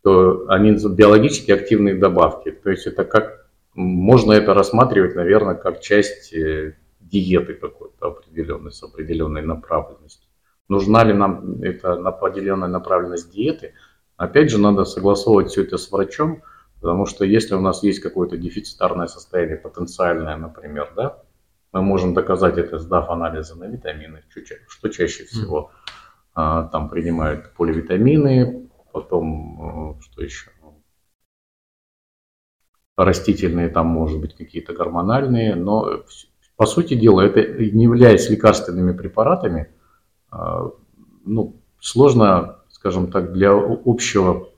[0.04, 2.52] то они биологически активные добавки.
[2.52, 3.37] То есть это как
[3.78, 10.30] можно это рассматривать, наверное, как часть э, диеты какой-то определенной, с определенной направленностью.
[10.68, 13.74] Нужна ли нам эта определенная направленность диеты?
[14.18, 16.42] Опять же, надо согласовывать все это с врачом,
[16.82, 21.24] Потому что если у нас есть какое-то дефицитарное состояние, потенциальное, например, да,
[21.72, 24.24] мы можем доказать это, сдав анализы на витамины,
[24.68, 25.72] что чаще всего
[26.36, 26.70] mm.
[26.70, 30.52] там принимают поливитамины, потом что еще,
[32.98, 36.04] растительные, там может быть какие-то гормональные, но
[36.56, 39.70] по сути дела это не являясь лекарственными препаратами,
[40.32, 40.72] а,
[41.24, 44.50] ну, сложно, скажем так, для общего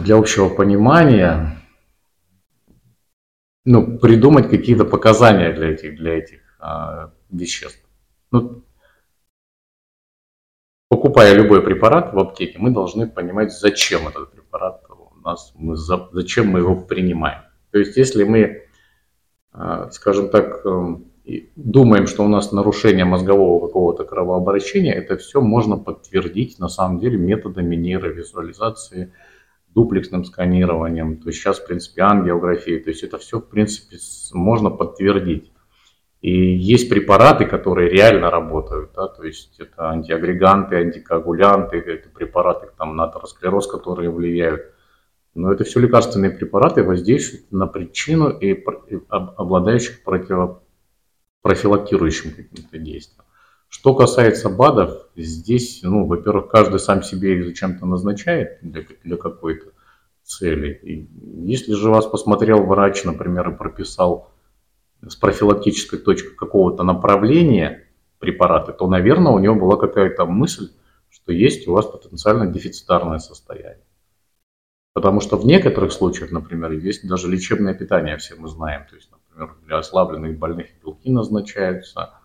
[0.00, 1.60] для общего понимания,
[3.64, 7.84] ну, придумать какие-то показания для этих, для этих а, веществ.
[8.30, 8.62] Ну,
[10.88, 14.83] покупая любой препарат в аптеке, мы должны понимать, зачем этот препарат
[15.24, 17.42] нас, мы, за, зачем мы его принимаем.
[17.70, 18.62] То есть, если мы,
[19.52, 21.06] а, скажем так, эм,
[21.56, 27.16] думаем, что у нас нарушение мозгового какого-то кровообращения, это все можно подтвердить на самом деле
[27.16, 29.12] методами нейровизуализации,
[29.68, 33.96] дуплексным сканированием, то есть сейчас, в принципе, ангиография, то есть это все, в принципе,
[34.32, 35.50] можно подтвердить.
[36.20, 42.96] И есть препараты, которые реально работают, да, то есть это антиагреганты, антикоагулянты, это препараты там,
[42.96, 44.73] на атеросклероз, которые влияют.
[45.34, 48.64] Но это все лекарственные препараты, воздействуют на причину и
[49.08, 50.02] обладающих
[51.42, 53.24] профилактирующим каким-то действием.
[53.68, 59.72] Что касается БАДов, здесь, ну, во-первых, каждый сам себе их зачем-то назначает для, для какой-то
[60.22, 60.78] цели.
[60.82, 61.08] И
[61.44, 64.30] если же вас посмотрел врач, например, и прописал
[65.06, 67.88] с профилактической точки какого-то направления
[68.20, 70.70] препараты, то, наверное, у него была какая-то мысль,
[71.10, 73.84] что есть у вас потенциально дефицитарное состояние.
[74.94, 78.86] Потому что в некоторых случаях, например, есть даже лечебное питание, все мы знаем.
[78.88, 82.14] То есть, например, для ослабленных больных белки назначаются–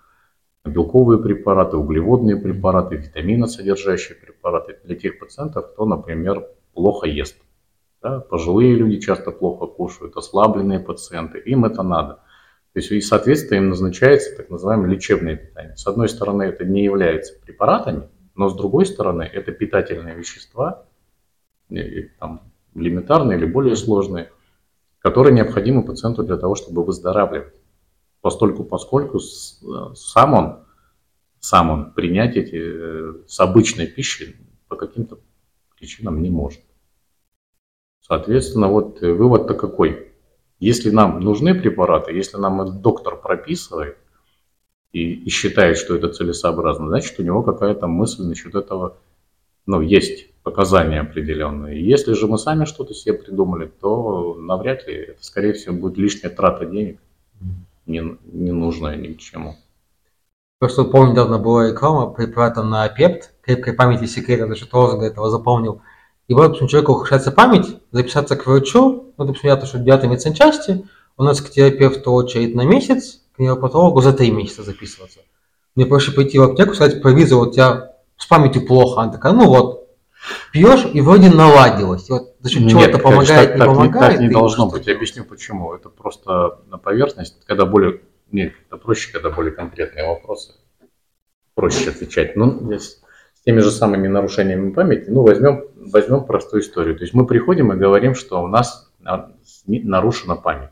[0.65, 7.37] белковые препараты, углеводные препараты, витаминосодержащие препараты для тех пациентов, кто, например, плохо ест.
[8.01, 12.15] Да, пожилые люди часто плохо кушают, ослабленные пациенты, им это надо.
[12.73, 15.75] То есть, и, соответственно, им назначается так называемое лечебное питание.
[15.75, 20.85] С одной стороны, это не является препаратами, но с другой стороны, это питательные вещества,
[22.19, 24.31] там, элементарные или более сложные,
[24.99, 27.53] которые необходимы пациенту для того, чтобы выздоравливать.
[28.21, 30.59] Постольку, поскольку сам он,
[31.39, 34.35] сам он принять эти э, с обычной пищей
[34.67, 35.19] по каким-то
[35.77, 36.61] причинам не может.
[38.01, 40.09] Соответственно, вот вывод-то какой?
[40.59, 43.97] Если нам нужны препараты, если нам доктор прописывает
[44.91, 48.97] и, и считает, что это целесообразно, значит, у него какая-то мысль насчет этого,
[49.65, 51.85] ну, есть показания определенные.
[51.85, 56.31] Если же мы сами что-то себе придумали, то навряд ли это, скорее всего, будет лишняя
[56.31, 56.99] трата денег,
[57.85, 59.55] не, не нужная ни к чему.
[60.59, 65.29] Просто помню, недавно была реклама препарата на апепт, крепкой памяти секрета, даже тоже до этого
[65.29, 65.81] запомнил.
[66.27, 69.83] И вот, допустим, человеку ухудшается память, записаться к врачу, ну, допустим, я то, что в
[69.83, 70.85] 9 медсанчасти,
[71.17, 75.21] у нас к терапевту очередь на месяц, к невропатологу за 3 месяца записываться.
[75.75, 79.01] Мне проще пойти в аптеку, сказать, провизор, вот тебя с памятью плохо.
[79.01, 79.78] Она такая, ну вот,
[80.51, 82.09] пьешь и вроде наладилось.
[82.09, 84.13] И вот за счет чего это помогает, так, не так, помогает.
[84.13, 84.87] Так не должно быть.
[84.87, 85.73] Я объясню почему.
[85.73, 88.01] Это просто на поверхность, когда более...
[88.31, 90.53] Нет, это проще, когда более конкретные вопросы.
[91.55, 92.35] Проще отвечать.
[92.35, 93.01] Ну, здесь
[93.33, 96.95] с теми же самыми нарушениями памяти, ну, возьмем, возьмем простую историю.
[96.95, 98.91] То есть мы приходим и говорим, что у нас
[99.65, 100.69] нарушена память.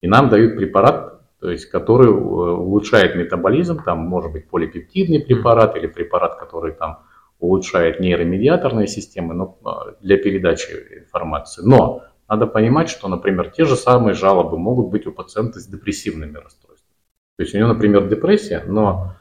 [0.00, 5.76] И нам дают препарат, то есть, который э, улучшает метаболизм, там может быть полипептидный препарат
[5.76, 7.04] или препарат, который там
[7.38, 11.62] улучшает нейромедиаторные системы но, а, для передачи информации.
[11.64, 16.36] Но надо понимать, что, например, те же самые жалобы могут быть у пациента с депрессивными
[16.36, 16.94] расстройствами.
[17.36, 19.14] То есть у него, например, депрессия, но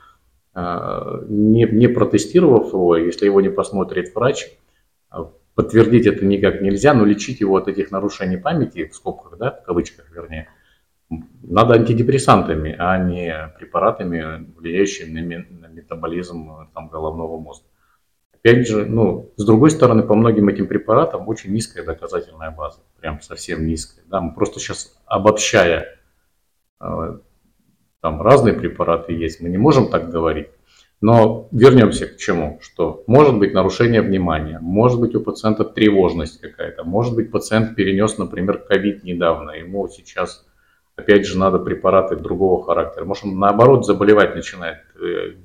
[0.53, 4.47] а, не, не протестировав его, если его не посмотрит врач,
[5.09, 9.51] а, подтвердить это никак нельзя, но лечить его от этих нарушений памяти, в скобках, да,
[9.51, 10.49] в кавычках вернее,
[11.43, 17.67] надо антидепрессантами, а не препаратами, влияющими на метаболизм там, головного мозга.
[18.39, 23.21] Опять же, ну, с другой стороны, по многим этим препаратам очень низкая доказательная база, прям
[23.21, 24.05] совсем низкая.
[24.07, 25.99] Да, мы просто сейчас обобщая,
[26.79, 27.17] э,
[28.01, 30.47] там разные препараты есть, мы не можем так говорить.
[30.99, 36.83] Но вернемся к чему, что может быть нарушение внимания, может быть у пациента тревожность какая-то,
[36.83, 40.45] может быть пациент перенес, например, ковид недавно, ему сейчас
[40.95, 45.35] опять же надо препараты другого характера, может он наоборот заболевать начинает э,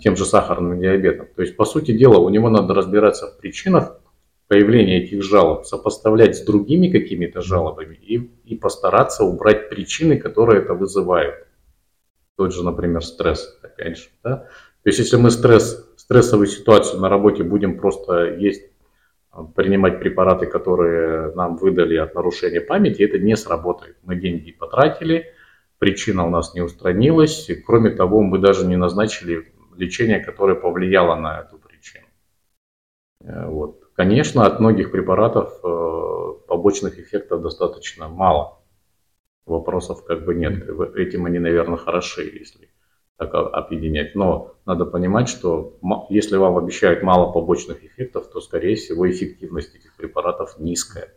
[0.00, 1.28] тем же сахарным диабетом.
[1.34, 4.00] То есть, по сути дела, у него надо разбираться в причинах
[4.48, 10.74] появления этих жалоб, сопоставлять с другими какими-то жалобами и, и постараться убрать причины, которые это
[10.74, 11.46] вызывают.
[12.36, 14.08] Тот же, например, стресс, опять же.
[14.24, 14.38] Да?
[14.82, 18.64] То есть, если мы стресс, стрессовую ситуацию на работе будем просто есть,
[19.30, 23.98] а, принимать препараты, которые нам выдали от нарушения памяти, это не сработает.
[24.02, 25.26] Мы деньги потратили,
[25.78, 27.48] причина у нас не устранилась.
[27.48, 32.06] И, кроме того, мы даже не назначили лечение, которое повлияло на эту причину.
[33.22, 33.90] Э, вот.
[33.94, 38.62] Конечно, от многих препаратов э, побочных эффектов достаточно мало.
[39.46, 40.68] Вопросов как бы нет.
[40.94, 42.70] Этим они, наверное, хороши, если
[43.20, 44.14] так объединять.
[44.14, 45.78] Но надо понимать, что
[46.08, 51.12] если вам обещают мало побочных эффектов, то, скорее всего, эффективность этих препаратов низкая.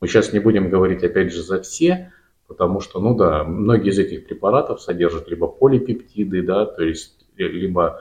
[0.00, 2.12] Мы сейчас не будем говорить, опять же, за все,
[2.48, 8.00] потому что, ну да, многие из этих препаратов содержат либо полипептиды, да, то есть либо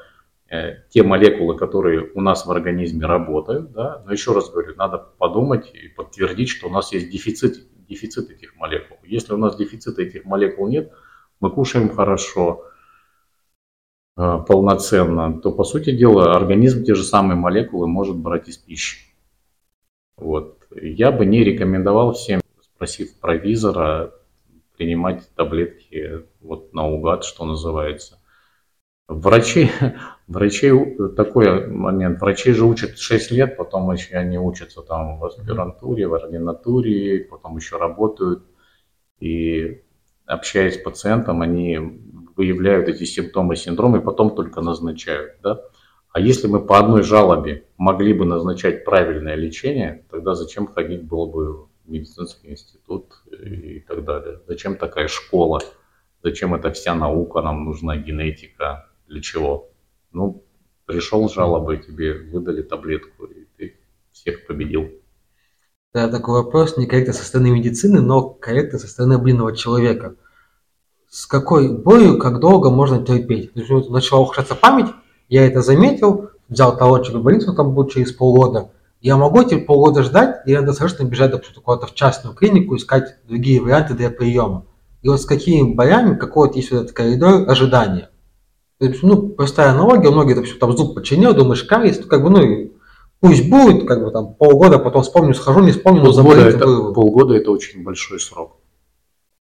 [0.49, 4.97] э, те молекулы, которые у нас в организме работают, да, но еще раз говорю, надо
[4.97, 8.97] подумать и подтвердить, что у нас есть дефицит, дефицит этих молекул.
[9.03, 10.91] Если у нас дефицита этих молекул нет,
[11.39, 12.65] мы кушаем хорошо,
[14.17, 18.99] э, полноценно, то, по сути дела, организм те же самые молекулы может брать из пищи.
[20.17, 20.59] Вот.
[20.71, 24.13] Я бы не рекомендовал всем, спросив провизора,
[24.77, 28.19] принимать таблетки вот наугад, что называется.
[29.07, 29.69] Врачи,
[30.27, 30.71] врачи,
[31.15, 36.15] такой момент, врачи же учат 6 лет, потом еще они учатся там в аспирантуре, в
[36.15, 38.43] ординатуре, потом еще работают.
[39.19, 39.83] И
[40.25, 41.79] общаясь с пациентом, они
[42.35, 45.33] выявляют эти симптомы синдрома и потом только назначают.
[45.41, 45.61] Да?
[46.11, 51.25] А если мы по одной жалобе могли бы назначать правильное лечение, тогда зачем ходить было
[51.27, 54.41] бы в медицинский институт и так далее?
[54.47, 55.61] Зачем такая школа?
[56.23, 58.84] Зачем эта вся наука нам нужна, генетика?
[59.07, 59.69] Для чего?
[60.11, 60.43] Ну,
[60.85, 63.79] пришел с жалобой, тебе выдали таблетку, и ты
[64.11, 64.89] всех победил.
[65.93, 70.15] Да, такой вопрос не корректно со стороны медицины, но корректно со стороны блинного человека.
[71.09, 73.55] С какой болью, как долго можно терпеть?
[73.55, 74.91] Начала ухудшаться память,
[75.29, 78.71] я это заметил, взял талончик в больницу, там будет через полгода.
[79.01, 83.15] Я могу эти полгода ждать, или надо срочно бежать допустим, куда-то в частную клинику, искать
[83.27, 84.65] другие варианты для приема.
[85.01, 88.09] и вот с какими болями, какой вот есть вот этот коридор ожидания.
[88.80, 92.71] Ну, простая аналогия, многие, допустим, там зуб починил, думаешь, кариес, ну, как бы, ну,
[93.21, 97.36] пусть будет, как бы там полгода, потом вспомню, схожу, не вспомню, но заболит, это, полгода
[97.36, 98.57] это очень большой срок.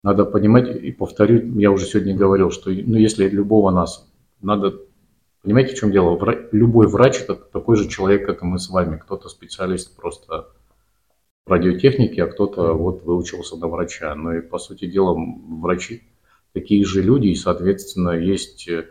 [0.05, 4.09] Надо понимать, и повторю, я уже сегодня говорил, что ну, если любого нас,
[4.41, 4.75] надо,
[5.43, 6.16] понимаете, в чем дело?
[6.16, 8.99] Вра- любой врач это такой же человек, как и мы с вами.
[8.99, 10.47] Кто-то специалист просто
[11.45, 14.14] в радиотехнике, а кто-то вот выучился на врача.
[14.14, 16.03] Но и по сути дела врачи
[16.53, 18.87] такие же люди, и, соответственно, есть э,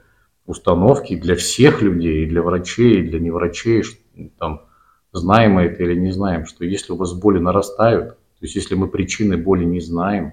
[0.48, 3.84] установки для всех людей, и для врачей, и для неврачей,
[4.40, 4.66] там,
[5.12, 8.76] знаем мы это или не знаем, что если у вас боли нарастают, то есть если
[8.76, 10.32] мы причины боли не знаем,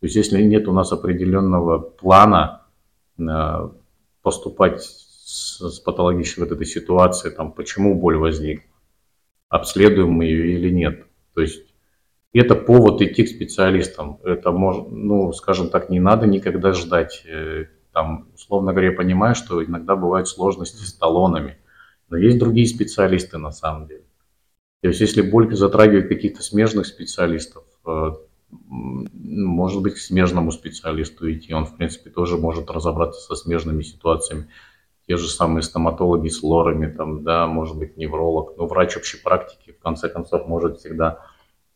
[0.00, 2.62] то есть если нет у нас определенного плана
[3.18, 3.68] э,
[4.22, 8.64] поступать с, с патологической вот этой ситуацией, там, почему боль возникла,
[9.48, 11.06] обследуем мы ее или нет.
[11.34, 11.62] То есть
[12.32, 14.18] это повод идти к специалистам.
[14.24, 17.22] Это может, ну, скажем так, не надо никогда ждать.
[17.26, 21.58] Э, Там, условно говоря, я понимаю, что иногда бывают сложности с талонами,
[22.08, 24.04] но есть другие специалисты на самом деле.
[24.80, 28.10] То есть если боль затрагивает каких-то смежных специалистов, э,
[28.68, 31.54] может быть, к смежному специалисту идти.
[31.54, 34.48] Он, в принципе, тоже может разобраться со смежными ситуациями.
[35.06, 38.56] Те же самые стоматологи с лорами, там, да, может быть, невролог.
[38.56, 41.20] Но врач общей практики, в конце концов, может всегда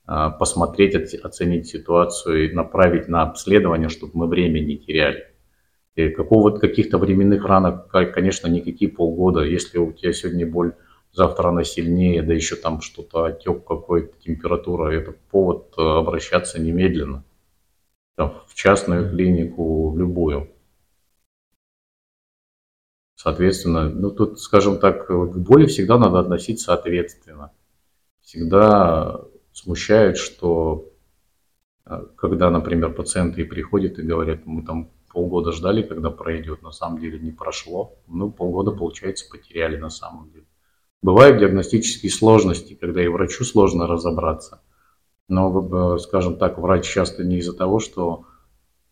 [0.05, 5.36] а, посмотреть, оц- оценить ситуацию и направить на обследование, чтобы мы время не теряли.
[5.97, 9.41] И какого каких-то временных ранок, конечно, никакие полгода.
[9.41, 10.75] Если у тебя сегодня боль,
[11.13, 17.25] завтра она сильнее, да еще там что-то, отек какой-то, температура, это повод э, обращаться немедленно.
[18.15, 20.51] Там, в частную клинику, в любую.
[23.15, 27.53] Соответственно, ну тут, скажем так, к боли всегда надо относиться ответственно.
[28.21, 29.23] Всегда
[29.55, 30.93] смущает, что
[31.87, 37.01] э, когда, например, пациенты приходят и говорят, мы там полгода ждали, когда пройдет, на самом
[37.01, 37.95] деле не прошло.
[38.07, 40.45] Ну, полгода, получается, потеряли на самом деле.
[41.01, 44.61] Бывают диагностические сложности, когда и врачу сложно разобраться.
[45.29, 48.27] Но, скажем так, врач часто не из-за того, что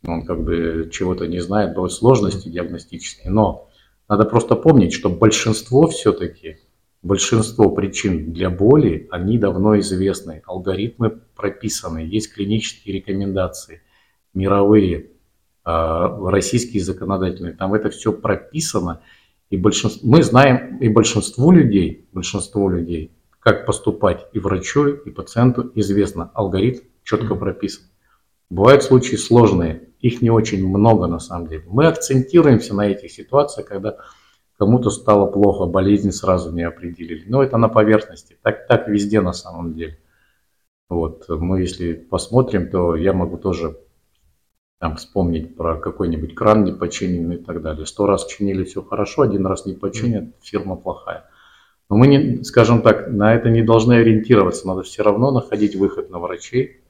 [0.07, 3.31] он как бы чего-то не знает, бывают сложности диагностические.
[3.31, 3.69] Но
[4.09, 6.57] надо просто помнить, что большинство все-таки,
[7.03, 10.43] большинство причин для боли, они давно известны.
[10.47, 13.83] Алгоритмы прописаны, есть клинические рекомендации,
[14.33, 15.11] мировые,
[15.65, 17.55] российские законодательные.
[17.55, 19.01] Там это все прописано.
[19.51, 25.71] И большинство, мы знаем, и большинству людей, большинству людей, как поступать и врачу, и пациенту
[25.75, 26.31] известно.
[26.35, 27.85] Алгоритм четко прописан.
[28.51, 31.65] Бывают случаи сложные, их не очень много на самом деле.
[31.67, 33.97] Мы акцентируемся на этих ситуациях, когда
[34.59, 37.25] кому-то стало плохо, болезнь сразу не определили.
[37.27, 39.99] Но это на поверхности, так, так везде на самом деле.
[40.89, 43.79] Вот, мы если посмотрим, то я могу тоже
[44.79, 47.87] там вспомнить про какой-нибудь кран не починенный и так далее.
[47.87, 51.25] Сто раз чинили все хорошо, один раз не починят, фирма плохая.
[51.89, 56.11] Но мы, не, скажем так, на это не должны ориентироваться, надо все равно находить выход
[56.11, 56.81] на врачей,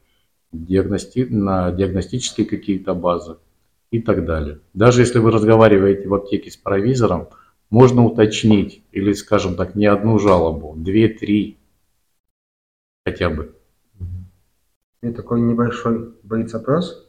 [0.52, 1.26] диагности...
[1.28, 3.36] на диагностические какие-то базы
[3.90, 4.60] и так далее.
[4.72, 7.28] Даже если вы разговариваете в аптеке с провизором,
[7.70, 11.58] можно уточнить или, скажем так, не одну жалобу, две-три
[13.04, 13.54] хотя бы.
[15.02, 17.03] И такой небольшой блиц опрос.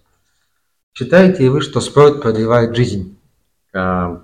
[0.97, 3.19] Считаете ли вы, что спорт продлевает жизнь?
[3.73, 4.23] А,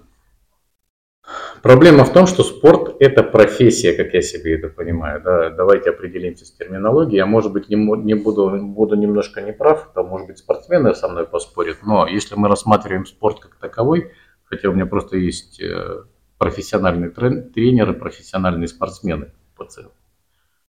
[1.62, 5.22] Проблема в том, что спорт– это профессия, как я себе это понимаю.
[5.22, 5.50] Да?
[5.52, 7.18] Давайте определимся с терминологией.
[7.18, 11.28] Я, может быть, не, не буду, буду немножко неправ, там, может быть, спортсмены со мной
[11.28, 14.12] поспорят, но если мы рассматриваем спорт как таковой,
[14.46, 16.04] хотя у меня просто есть э,
[16.38, 19.94] профессиональные трен- тренеры, профессиональные спортсмены, пациенты.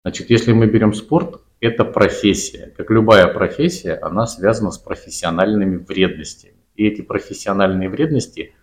[0.03, 2.73] Значит, если мы берем спорт, это профессия.
[2.75, 6.57] Как любая профессия, она связана с профессиональными вредностями.
[6.75, 8.53] И эти профессиональные вредности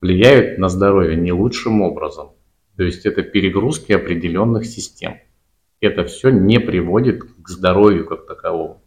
[0.00, 2.32] влияют на здоровье не лучшим образом.
[2.76, 5.20] То есть это перегрузки определенных систем.
[5.80, 8.82] Это все не приводит к здоровью как таковому.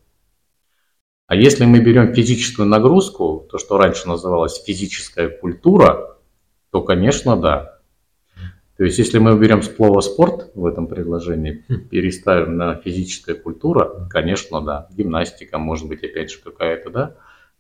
[1.28, 6.18] А если мы берем физическую нагрузку, то, что раньше называлось физическая культура,
[6.72, 7.79] то, конечно, да.
[8.80, 14.62] То есть, если мы берем слово спорт в этом предложении, переставим на физическая культура, конечно,
[14.62, 14.88] да.
[14.92, 17.08] Гимнастика, может быть, опять же, какая-то, да.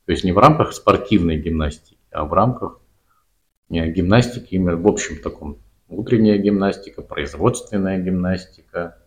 [0.05, 2.79] То есть не в рамках спортивной гимнастики, а в рамках
[3.69, 5.57] э, гимнастики, именно в общем таком
[5.89, 9.03] утренняя гимнастика, производственная гимнастика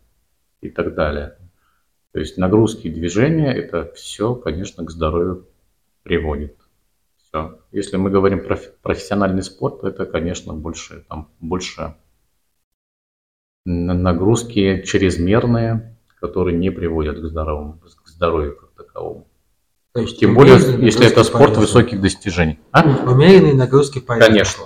[0.60, 1.38] и так далее.
[2.12, 5.48] То есть нагрузки и движения, это все, конечно, к здоровью
[6.02, 6.58] приводит.
[7.16, 7.58] Все.
[7.70, 11.94] Если мы говорим про профессиональный спорт, то это, конечно, больше, там, больше
[13.64, 19.26] нагрузки чрезмерные, которые не приводят к здоровому, к здоровью как таковому.
[19.92, 22.58] То есть Тем более, если это спорт высоких достижений.
[22.70, 22.82] А?
[22.82, 24.28] Умеренные нагрузки полезны.
[24.28, 24.64] Конечно.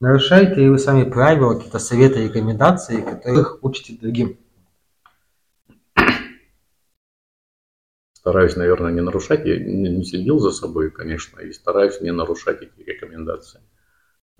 [0.00, 4.36] Нарушаете ли вы сами правила, какие-то советы, рекомендации, которых учите другим?
[8.14, 9.44] Стараюсь, наверное, не нарушать.
[9.44, 13.60] Я не следил за собой, конечно, и стараюсь не нарушать эти рекомендации.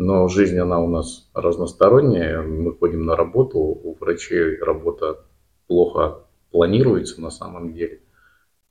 [0.05, 2.43] Но жизнь, она у нас разносторонняя.
[2.43, 5.25] Мы ходим на работу, у врачей работа
[5.69, 8.01] плохо планируется на самом деле.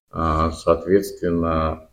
[0.10, 1.90] А, Соответственно,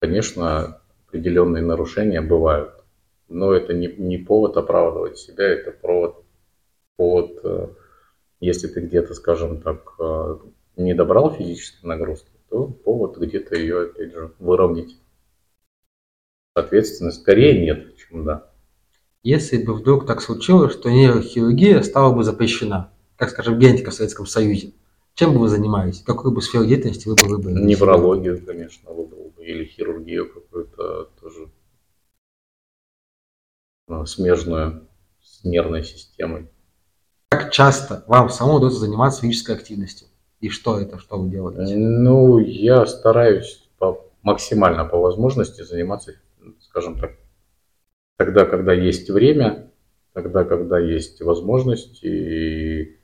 [0.00, 2.72] конечно, определенные нарушения бывают.
[3.28, 6.16] Но это не, не повод оправдывать себя, это повод,
[6.96, 7.68] повод, э,
[8.40, 10.38] если ты где-то, скажем так, э,
[10.76, 14.96] не добрал физической нагрузки, то повод где-то ее, опять же, выровнять.
[16.56, 18.50] Соответственно, скорее нет, чем да.
[19.22, 24.26] Если бы вдруг так случилось, что нейрохирургия стала бы запрещена, как, скажем, генетика в Советском
[24.26, 24.72] Союзе,
[25.14, 26.02] чем бы вы занимались?
[26.02, 27.64] Какую бы сферу деятельности вы бы выбрали?
[27.64, 31.48] Неврологию, конечно, выбрал бы, или хирургию какую-то тоже
[33.88, 34.88] э, смежную
[35.22, 36.48] с нервной системой.
[37.30, 40.08] Как часто вам самому удается заниматься физической активностью?
[40.40, 41.76] И что это, что вы делаете?
[41.76, 46.14] Ну, я стараюсь по, максимально по возможности заниматься,
[46.74, 47.12] скажем так,
[48.16, 49.70] тогда, когда есть время,
[50.12, 52.98] тогда, когда есть возможность и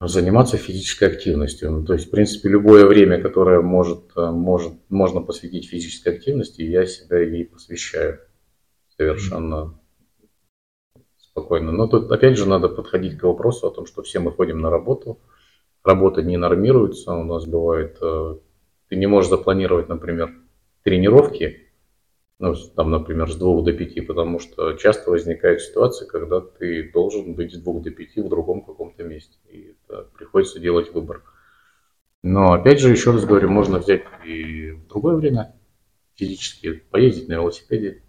[0.00, 1.72] заниматься физической активностью.
[1.72, 6.62] Ну, то есть, в принципе, любое время, которое может, э, может, можно посвятить физической активности,
[6.62, 8.20] я себя ей посвящаю
[8.96, 9.76] совершенно
[11.18, 11.72] спокойно.
[11.72, 14.70] Но тут, опять же, надо подходить к вопросу о том, что все мы ходим на
[14.70, 15.18] работу,
[15.82, 18.36] работа не нормируется, у нас бывает, э,
[18.88, 20.32] ты не можешь запланировать, например,
[20.88, 21.66] тренировки,
[22.38, 27.34] ну, там, например, с двух до пяти, потому что часто возникает ситуация, когда ты должен
[27.34, 31.24] быть с двух до пяти в другом каком-то месте, и это приходится делать выбор.
[32.22, 35.56] Но, опять же, еще раз говорю, можно взять и в другое время
[36.14, 38.02] физически, поездить на велосипеде,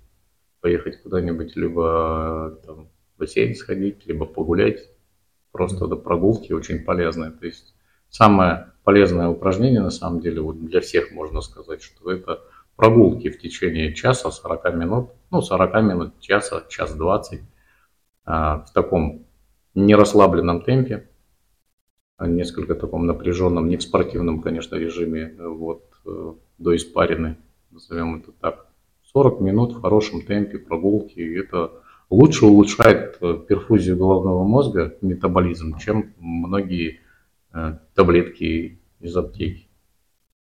[0.61, 4.89] поехать куда-нибудь, либо там, в бассейн сходить, либо погулять,
[5.51, 7.31] просто до прогулки очень полезное.
[7.31, 7.75] То есть
[8.09, 12.41] самое полезное упражнение, на самом деле, вот для всех можно сказать, что это
[12.79, 17.41] прогулки в течение часа, 40 минут, ну, 40 минут, часа, час 20,
[18.23, 19.25] а, в таком
[19.75, 21.09] нерасслабленном темпе,
[22.15, 27.35] а, несколько таком напряженном, не в спортивном, конечно, режиме, э, вот, э, до испарины,
[27.69, 28.67] назовем это так.
[29.11, 31.73] 40 минут в хорошем темпе прогулки, и это
[32.09, 37.01] лучше улучшает э, перфузию головного мозга, метаболизм, чем многие
[37.95, 39.68] таблетки из аптеки.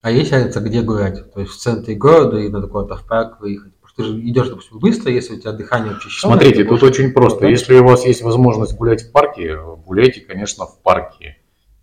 [0.02, 1.32] А есть разница, где гулять?
[1.34, 3.74] То есть в центре города или надо куда-то в парк выехать?
[3.76, 6.36] Потому что ты же идешь, допустим, быстро, если у тебя дыхание учащенное.
[6.36, 7.42] Смотрите, тут очень просто.
[7.42, 7.48] Да?
[7.50, 11.38] Если у вас есть возможность гулять в парке, гуляйте, конечно, в парке.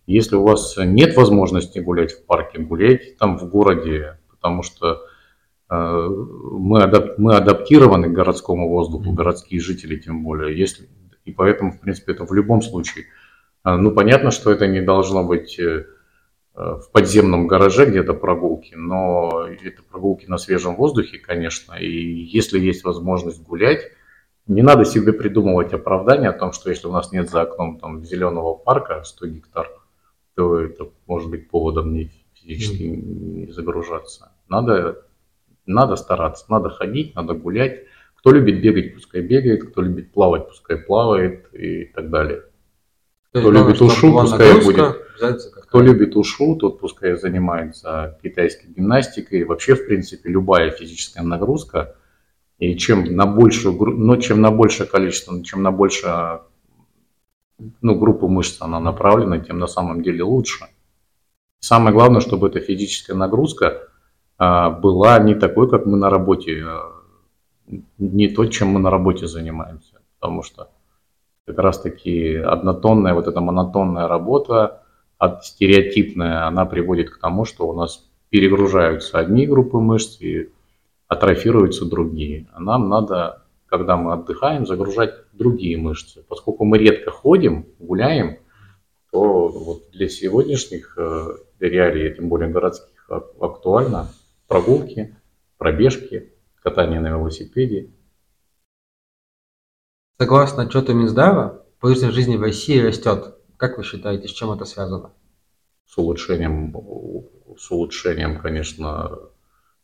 [0.06, 5.02] Если у вас нет возможности гулять в парке, гуляйте там в городе, потому что
[5.68, 6.08] э,
[6.52, 10.56] мы, адап- мы адаптированы к городскому воздуху, городские жители тем более.
[10.58, 10.88] Если,
[11.26, 13.06] и поэтому, в принципе, это в любом случае.
[13.62, 15.86] А, Ну, понятно, что это не должно быть э,
[16.56, 21.74] в подземном гараже где-то прогулки, но это прогулки на свежем воздухе, конечно.
[21.74, 23.90] И если есть возможность гулять,
[24.46, 28.04] не надо себе придумывать оправдание о том, что если у нас нет за окном там
[28.04, 29.68] зеленого парка 100 гектар,
[30.34, 34.32] то это может быть поводом не физически не загружаться.
[34.48, 35.04] Надо,
[35.66, 37.84] надо стараться, надо ходить, надо гулять.
[38.14, 42.44] Кто любит бегать, пускай бегает, кто любит плавать, пускай плавает и так далее.
[43.32, 48.68] То кто есть любит ушу, пускай нагрузка, как-то- Кто любит ушу, тот пускай занимается китайской
[48.68, 49.44] гимнастикой.
[49.44, 51.96] Вообще, в принципе, любая физическая нагрузка.
[52.58, 56.42] И чем на большую, гру- ну, чем на большее количество, чем на большее,
[57.82, 60.64] ну, группу мышц она направлена, тем на самом деле лучше.
[61.60, 63.88] Самое главное, чтобы эта физическая нагрузка
[64.38, 66.92] а, была не такой, как мы на работе, а,
[67.98, 70.00] не то, чем мы на работе занимаемся.
[70.20, 70.68] Потому что
[71.46, 74.82] как раз таки однотонная, вот эта монотонная работа,
[75.16, 80.50] от стереотипная, она приводит к тому, что у нас перегружаются одни группы мышц и
[81.08, 82.48] атрофируются другие.
[82.52, 86.24] А нам надо, когда мы отдыхаем, загружать другие мышцы.
[86.28, 88.38] Поскольку мы редко ходим, гуляем,
[89.12, 91.28] то вот для сегодняшних э,
[91.60, 94.08] реалий, тем более городских, ак- актуально
[94.48, 95.16] прогулки,
[95.56, 97.90] пробежки, катание на велосипеде.
[100.18, 103.34] Согласно отчету Минздрава, продолжительность жизни в России растет.
[103.56, 105.12] Как вы считаете, с чем это связано?
[105.86, 106.74] с улучшением,
[107.56, 109.18] с улучшением, конечно,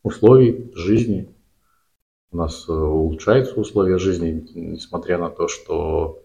[0.03, 1.33] условий жизни.
[2.31, 6.19] У нас э, улучшаются условия жизни, несмотря на то, что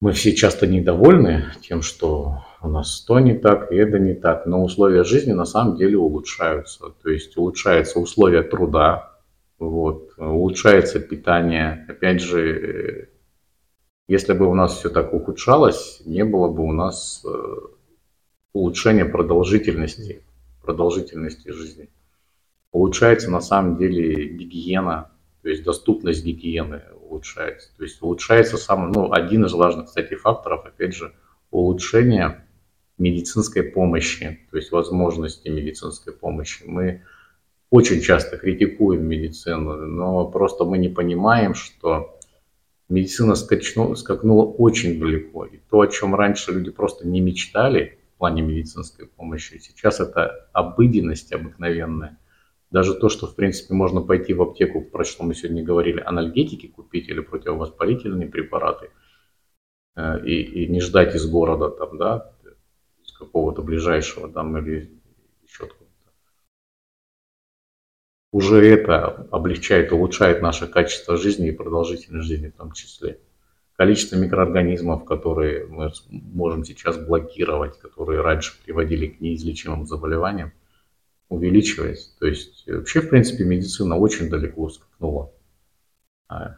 [0.00, 4.46] мы все часто недовольны тем, что у нас то не так, и это не так,
[4.46, 6.90] но условия жизни на самом деле улучшаются.
[7.02, 9.15] То есть улучшаются условия труда,
[9.58, 11.86] вот, улучшается питание.
[11.88, 13.10] Опять же,
[14.08, 17.56] если бы у нас все так ухудшалось, не было бы у нас э,
[18.52, 20.22] улучшения продолжительности,
[20.62, 21.88] продолжительности жизни.
[22.72, 25.10] Улучшается на самом деле гигиена,
[25.42, 27.70] то есть доступность гигиены улучшается.
[27.76, 31.14] То есть улучшается сам, ну, один из важных, кстати, факторов, опять же,
[31.50, 32.44] улучшение
[32.98, 36.64] медицинской помощи, то есть возможности медицинской помощи.
[36.66, 37.02] Мы
[37.70, 42.18] очень часто критикуем медицину, но просто мы не понимаем, что
[42.88, 45.44] медицина скачнула, скакнула очень далеко.
[45.46, 50.48] И то, о чем раньше люди просто не мечтали в плане медицинской помощи, сейчас это
[50.52, 52.18] обыденность обыкновенная.
[52.70, 56.66] Даже то, что, в принципе, можно пойти в аптеку, про что мы сегодня говорили, анальгетики
[56.66, 58.90] купить или противовоспалительные препараты,
[59.94, 62.32] э, и, и не ждать из города там, да,
[63.04, 64.90] из какого-то ближайшего там или
[65.44, 65.86] еще откуда-то.
[68.32, 73.20] Уже это облегчает, улучшает наше качество жизни и продолжительность жизни в том числе.
[73.76, 80.52] Количество микроорганизмов, которые мы можем сейчас блокировать, которые раньше приводили к неизлечимым заболеваниям,
[81.28, 82.18] увеличивается.
[82.18, 85.32] То есть вообще, в принципе, медицина очень далеко скакнула.
[86.28, 86.56] А,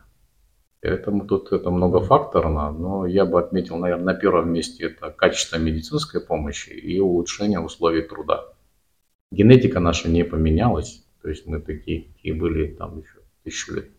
[0.80, 6.20] поэтому тут это многофакторно, но я бы отметил, наверное, на первом месте это качество медицинской
[6.20, 8.44] помощи и улучшение условий труда.
[9.30, 13.90] Генетика наша не поменялась, то есть мы такие, какие были там еще тысячу лет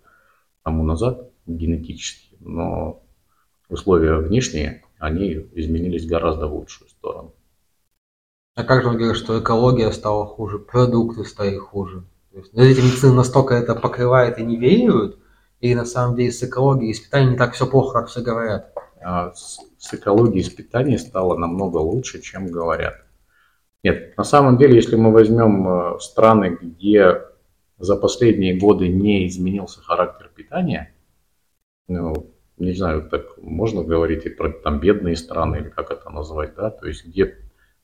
[0.63, 3.03] тому назад генетически, но
[3.69, 7.33] условия внешние, они изменились гораздо в лучшую сторону.
[8.55, 12.03] А как же он говорит, что экология стала хуже, продукты стали хуже?
[12.31, 15.19] То есть, эти медицины настолько это покрывает и нивелируют,
[15.61, 18.21] или на самом деле с экологией и с питанием не так все плохо, как все
[18.21, 18.73] говорят?
[19.01, 22.95] А с, с экологией и с питанием стало намного лучше, чем говорят.
[23.83, 27.21] Нет, на самом деле, если мы возьмем э, страны, где
[27.77, 30.93] за последние годы не изменился характер питания,
[31.87, 36.55] ну, не знаю, так можно говорить и про там бедные страны, или как это назвать,
[36.55, 37.37] да, то есть где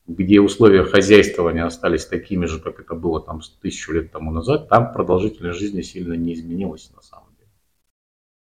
[0.06, 4.92] где условия хозяйствования остались такими же, как это было там тысячу лет тому назад, там
[4.92, 7.50] продолжительность жизни сильно не изменилась на самом деле.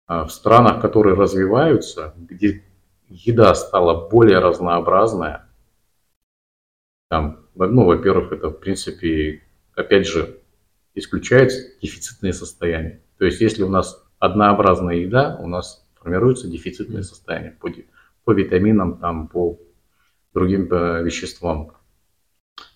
[0.05, 2.63] А в странах, которые развиваются, где
[3.07, 5.48] еда стала более разнообразная,
[7.09, 9.41] там, ну, во-первых, это, в принципе,
[9.75, 10.39] опять же,
[10.93, 11.51] исключает
[11.81, 13.01] дефицитные состояния.
[13.17, 17.69] То есть, если у нас однообразная еда, у нас формируется дефицитное состояние по,
[18.23, 19.59] по витаминам, там, по
[20.33, 21.73] другим э, веществам.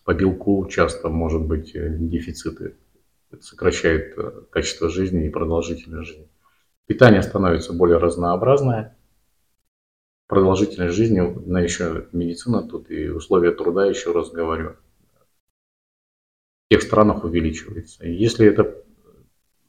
[0.04, 2.76] По белку часто может быть э, дефициты.
[3.32, 6.28] Это сокращает э, качество жизни и продолжительность жизни.
[6.88, 8.98] Питание становится более разнообразное.
[10.34, 14.78] Продолжительность жизни, на еще медицина тут и условия труда, еще раз говорю,
[16.66, 18.04] в тех странах увеличивается.
[18.08, 18.84] Если это,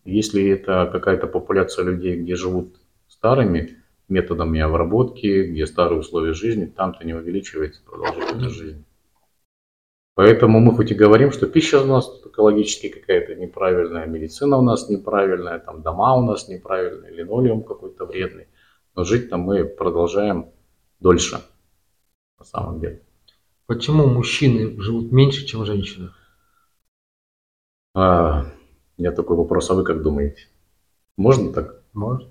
[0.07, 3.77] если это какая-то популяция людей, где живут старыми,
[4.09, 8.85] методами обработки, где старые условия жизни, там-то не увеличивается продолжительность жизни.
[10.15, 14.89] Поэтому мы хоть и говорим, что пища у нас экологически какая-то неправильная, медицина у нас
[14.89, 18.47] неправильная, там дома у нас неправильные, линолеум какой-то вредный,
[18.97, 20.54] но жить там мы продолжаем
[21.05, 21.43] дольше,
[22.39, 23.03] на самом деле.
[23.67, 26.11] Почему мужчины живут меньше, чем женщины?
[27.95, 28.47] А,
[28.97, 30.49] у меня такой вопрос, а вы как думаете?
[31.17, 31.83] Можно так?
[31.93, 32.31] Можно.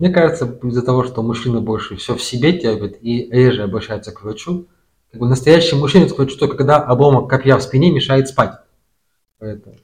[0.00, 4.22] Мне кажется, из-за того, что мужчина больше все в себе терпит и реже обращается к
[4.22, 4.66] врачу,
[5.12, 8.58] как бы настоящий мужчина к врачу только когда обломок копья в спине мешает спать.
[9.38, 9.76] Поэтому.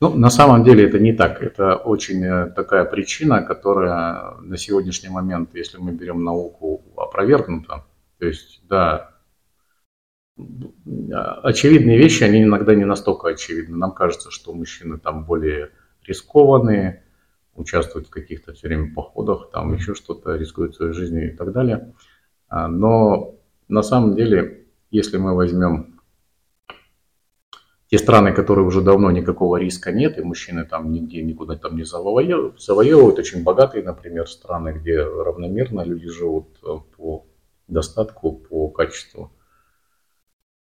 [0.00, 1.42] Ну, на самом деле это не так.
[1.42, 7.84] Это очень э, такая причина, которая на сегодняшний момент, если мы берем науку, опровергнута.
[8.18, 9.18] То есть, да,
[11.42, 13.76] очевидные вещи, они иногда не настолько очевидны.
[13.76, 15.70] Нам кажется, что мужчины там более
[16.06, 17.02] рискованные,
[17.54, 21.92] участвуют в каких-то все время походах, там еще что-то, рискуют своей жизнью и так далее.
[22.48, 23.34] А, но
[23.66, 25.97] на самом деле, если мы возьмем
[27.90, 31.84] те страны, которые уже давно никакого риска нет, и мужчины там нигде никуда там не
[31.84, 37.26] завоевывают, очень богатые, например, страны, где равномерно люди живут э, по
[37.66, 39.32] достатку, по качеству,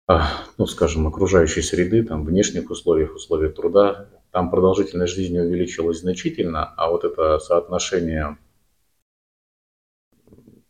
[0.07, 6.73] а, ну, скажем, окружающей среды, там, внешних условиях, условий труда, там продолжительность жизни увеличилась значительно,
[6.77, 8.37] а вот это соотношение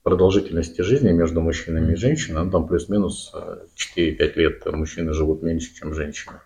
[0.03, 5.73] продолжительности жизни между мужчинами и женщинами, ну, там плюс-минус 4-5 э, лет мужчины живут меньше,
[5.75, 6.39] чем женщины.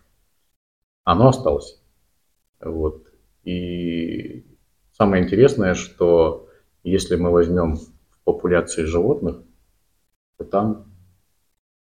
[1.03, 1.81] Оно осталось.
[2.59, 3.07] Вот.
[3.43, 4.45] И
[4.93, 6.49] самое интересное, что
[6.83, 7.89] если мы возьмем в
[8.23, 9.41] популяции животных,
[10.37, 10.93] то там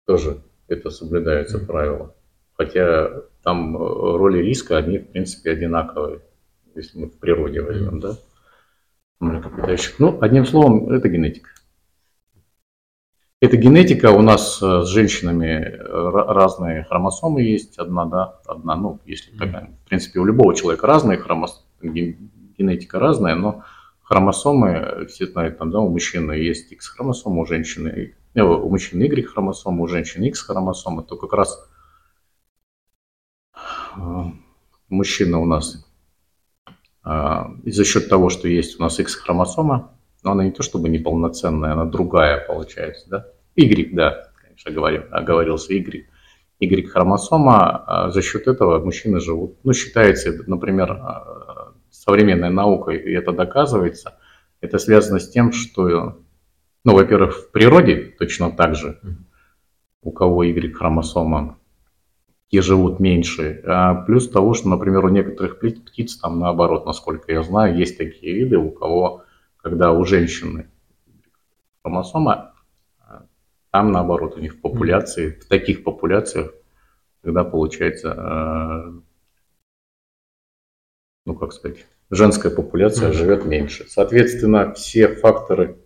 [0.07, 2.14] тоже это соблюдаются правила.
[2.55, 6.20] Хотя там э, роли риска, они в принципе одинаковые,
[6.75, 8.16] если мы в природе возьмем, да?
[9.20, 9.99] Млекопитающих.
[9.99, 11.51] Ну, одним словом, это генетика.
[13.43, 19.36] Это генетика, у нас э, с женщинами разные хромосомы есть, одна, да, одна, ну, если
[19.36, 23.64] такая, в принципе, у любого человека разные хромосомы, генетика разная, но
[24.01, 29.82] хромосомы, все знают, там, да, у мужчины есть X-хромосома, у женщины, э, у мужчины Y-хромосома,
[29.82, 31.68] у женщины X-хромосома, то как раз
[33.97, 34.22] э,
[34.88, 35.84] мужчина у нас
[37.05, 39.90] за счет того, что есть у нас X-хромосома,
[40.22, 43.32] но она не то чтобы неполноценная, она другая получается, да?
[43.57, 46.07] Y, да, конечно, говорил, оговорился Y.
[46.61, 49.59] Y-хромосома, а за счет этого мужчины живут.
[49.65, 54.19] Ну, считается, например, а, современная наука, и это доказывается,
[54.61, 56.23] это связано с тем, что,
[56.85, 59.01] ну, во-первых, в природе точно так же,
[60.03, 61.59] у кого Y-хромосома,
[62.49, 63.63] те живут меньше.
[63.67, 68.35] А плюс того, что, например, у некоторых птиц, там наоборот, насколько я знаю, есть такие
[68.35, 69.25] виды, у кого
[69.63, 70.69] когда у женщины
[71.83, 72.52] хромосома,
[73.73, 76.53] там наоборот, у них в популяции, в таких популяциях,
[77.23, 79.01] когда получается, э,
[81.25, 83.87] ну как сказать, женская популяция живет меньше.
[83.89, 85.79] Соответственно, все факторы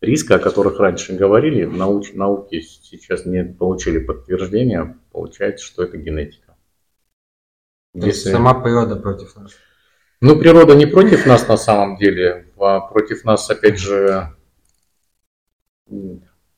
[0.00, 6.56] риска, о которых раньше говорили, науч, науки сейчас не получили подтверждения, получается, что это генетика.
[7.94, 8.30] Если...
[8.30, 9.52] Сама природа против нас.
[10.20, 14.34] Ну, природа не против нас на самом деле, а против нас, опять же,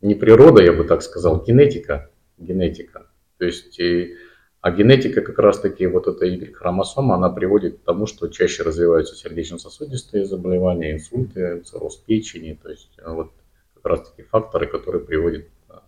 [0.03, 2.11] не природа, я бы так сказал, генетика.
[2.39, 3.07] Генетика.
[3.39, 4.17] То есть, и,
[4.61, 10.25] а генетика как раз-таки, вот эта Y-хромосома, она приводит к тому, что чаще развиваются сердечно-сосудистые
[10.25, 12.59] заболевания, инсульты, цирроз печени.
[12.63, 13.33] То есть, вот
[13.75, 15.83] как раз-таки факторы, которые приводят к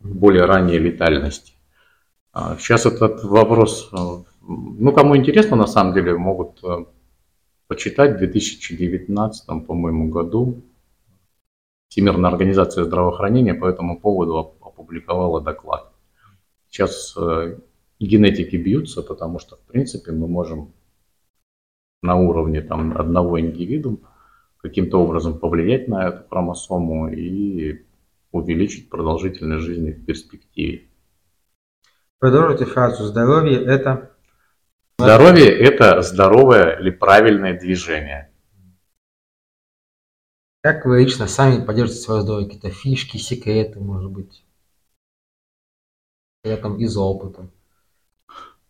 [0.00, 1.52] более ранней летальности.
[2.58, 3.90] Сейчас а этот вопрос
[4.46, 6.84] ну, кому интересно, на самом деле, могут э,
[7.68, 10.62] почитать в 2019, по-моему, году
[11.92, 15.92] Всемирная организация здравоохранения по этому поводу опубликовала доклад.
[16.70, 17.58] Сейчас э,
[18.00, 20.72] генетики бьются, потому что, в принципе, мы можем
[22.02, 23.98] на уровне там, одного индивидуума
[24.62, 27.84] каким-то образом повлиять на эту хромосому и
[28.30, 30.88] увеличить продолжительность жизни в перспективе.
[32.20, 34.12] Продолжите фразу «здоровье– это…»
[34.96, 38.31] Здоровье– это здоровое или правильное движение.
[40.62, 42.46] Как вы лично сами поддерживаете свое здоровье?
[42.46, 44.44] Какие-то фишки, секреты, может быть?
[46.44, 47.48] Я там из опыта.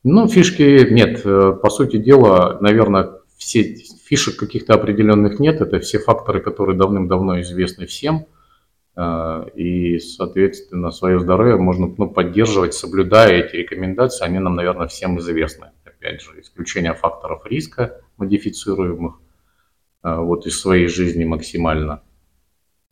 [0.02, 1.22] Ну, фишки нет.
[1.22, 5.60] По сути дела, наверное, все фишек каких-то определенных нет.
[5.60, 8.26] Это все факторы, которые давным-давно известны всем.
[8.96, 14.24] Э, и, соответственно, свое здоровье можно ну, поддерживать, соблюдая эти рекомендации.
[14.24, 15.72] Они нам, наверное, всем известны
[16.02, 19.20] опять же, исключение факторов риска модифицируемых
[20.02, 22.02] вот из своей жизни максимально.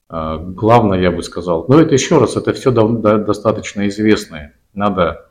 [0.09, 4.57] А, главное, я бы сказал, но это еще раз, это все достаточно известное.
[4.75, 5.31] Надо,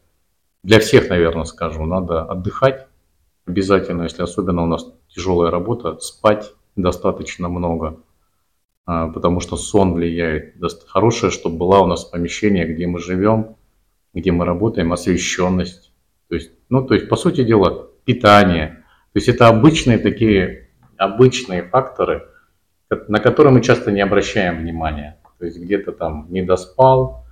[0.64, 2.88] для всех, наверное, скажу, надо отдыхать
[3.46, 7.98] обязательно, если особенно у нас тяжелая работа, спать достаточно много,
[8.86, 10.56] а, потому что сон влияет.
[10.88, 13.58] Хорошее, чтобы была у нас помещение, где мы живем,
[14.14, 15.92] где мы работаем, освещенность,
[16.30, 18.86] то есть, ну, то есть, по сути дела, питание.
[19.14, 20.69] То есть это обычные такие,
[21.00, 22.28] обычные факторы,
[23.08, 25.18] на которые мы часто не обращаем внимания.
[25.40, 27.26] То есть где-то там не доспал,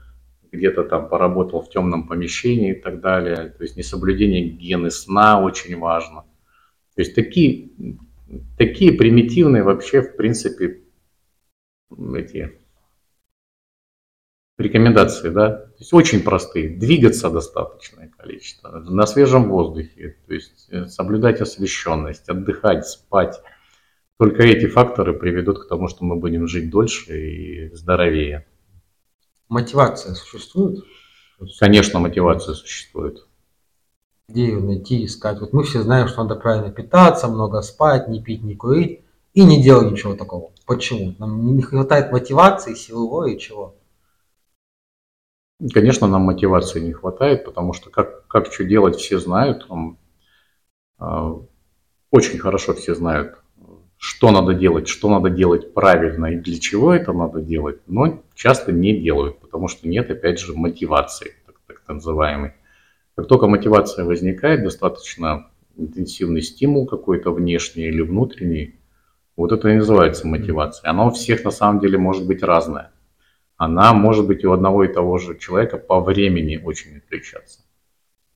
[0.51, 3.49] где-то там поработал в темном помещении и так далее.
[3.49, 6.22] То есть несоблюдение гигиены сна очень важно.
[6.95, 7.70] То есть такие,
[8.57, 10.82] такие примитивные вообще, в принципе,
[12.15, 12.57] эти
[14.57, 16.70] рекомендации, да, то есть очень простые.
[16.70, 23.41] Двигаться достаточное количество, на свежем воздухе, то есть э, соблюдать освещенность, отдыхать, спать.
[24.18, 28.47] Только эти факторы приведут к тому, что мы будем жить дольше и здоровее.
[29.47, 30.84] Мотивация существует?
[31.59, 33.28] Конечно, мотивация существует.
[34.28, 35.39] Где ее найти, искать?
[35.39, 39.01] Вот мы все знаем, что надо правильно питаться, много спать, не пить, не курить
[39.34, 40.51] и не делать ничего такого.
[40.65, 41.15] Почему?
[41.20, 43.76] Нам не хватает мотивации, силы воли и чего?
[45.74, 49.68] Конечно, нам мотивации не хватает, потому что как, как что делать, все знают.
[50.99, 51.36] Э,
[52.11, 53.38] очень хорошо все знают,
[53.98, 58.72] что надо делать, что надо делать правильно и для чего это надо делать, но часто
[58.72, 62.54] не делают, потому что нет, опять же, мотивации, так, так называемой.
[63.16, 68.76] Как только мотивация возникает, достаточно интенсивный стимул какой-то внешний или внутренний,
[69.36, 70.89] Вот это и называется мотивация.
[70.89, 72.91] Она у всех на самом деле может быть разная.
[73.56, 77.60] Она может быть у одного и того же человека по времени очень отличаться.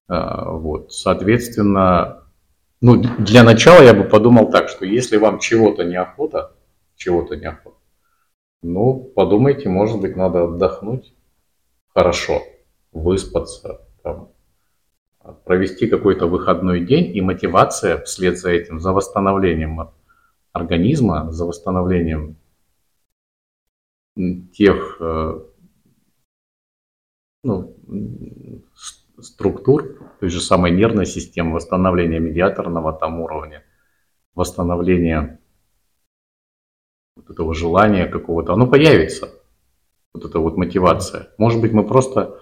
[0.07, 2.20] А, вот, соответственно,
[2.82, 6.55] ну, для начала я бы подумал так, что если вам чего-то неохота,
[6.95, 7.77] чего-то неохота,
[8.61, 11.13] ну, подумайте, может быть, надо отдохнуть
[11.93, 12.41] хорошо,
[12.91, 14.32] выспаться, там,
[15.45, 19.91] провести какой-то выходной день, и мотивация вслед за этим, за восстановлением
[20.51, 22.38] организма, за восстановлением
[24.53, 25.39] тех э,
[27.43, 27.75] ну,
[29.22, 33.63] структур, той же самой нервной системы, восстановления медиаторного там уровня,
[34.36, 35.39] восстановления
[37.15, 39.30] вот этого желания какого-то, оно появится,
[40.13, 41.30] вот эта вот мотивация.
[41.38, 42.39] Может быть, мы просто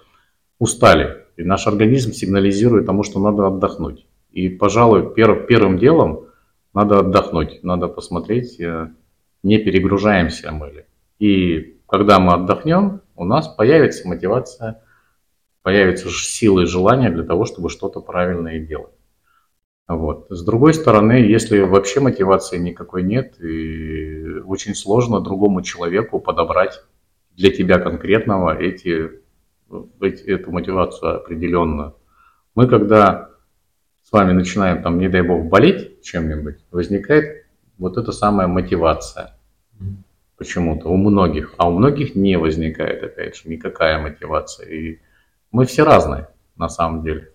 [0.58, 4.06] устали, и наш организм сигнализирует тому, что надо отдохнуть.
[4.30, 6.26] И, пожалуй, пер, первым делом
[6.74, 8.90] надо отдохнуть, надо посмотреть, э,
[9.42, 10.84] не перегружаемся мы ли.
[11.18, 14.82] И когда мы отдохнем, у нас появится мотивация,
[15.62, 18.94] появится сила и желание для того, чтобы что-то правильное делать.
[19.88, 20.26] Вот.
[20.30, 26.80] С другой стороны, если вообще мотивации никакой нет, и очень сложно другому человеку подобрать
[27.36, 29.10] для тебя конкретного эти,
[30.00, 31.96] эти, эту мотивацию определенную.
[32.54, 33.30] Мы когда
[34.04, 37.46] с вами начинаем, там, не дай бог, болеть чем-нибудь, возникает
[37.78, 39.36] вот эта самая мотивация
[40.36, 44.68] почему-то у многих, а у многих не возникает, опять же, никакая мотивация.
[44.68, 45.00] И
[45.50, 47.32] мы все разные на самом деле.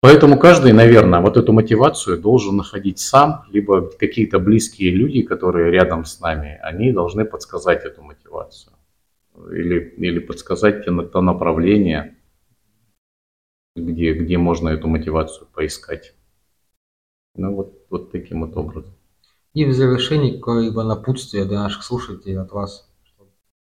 [0.00, 6.06] Поэтому каждый, наверное, вот эту мотивацию должен находить сам, либо какие-то близкие люди, которые рядом
[6.06, 8.72] с нами, они должны подсказать эту мотивацию.
[9.52, 12.16] Или, или подсказать то направление,
[13.76, 16.14] где, где можно эту мотивацию поискать.
[17.36, 18.94] Ну вот, вот таким вот образом.
[19.52, 22.90] И в завершении какое-либо напутствие для наших слушателей от вас.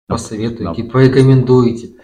[0.06, 1.96] Посоветуйте, порекомендуете.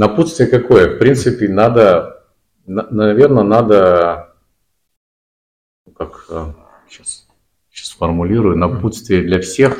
[0.00, 0.96] Напутствие какое?
[0.96, 2.24] В принципе, надо,
[2.64, 4.34] наверное, надо,
[5.84, 6.24] ну, как
[6.88, 7.32] сейчас, э,
[7.70, 9.76] сейчас формулирую, напутствие для всех.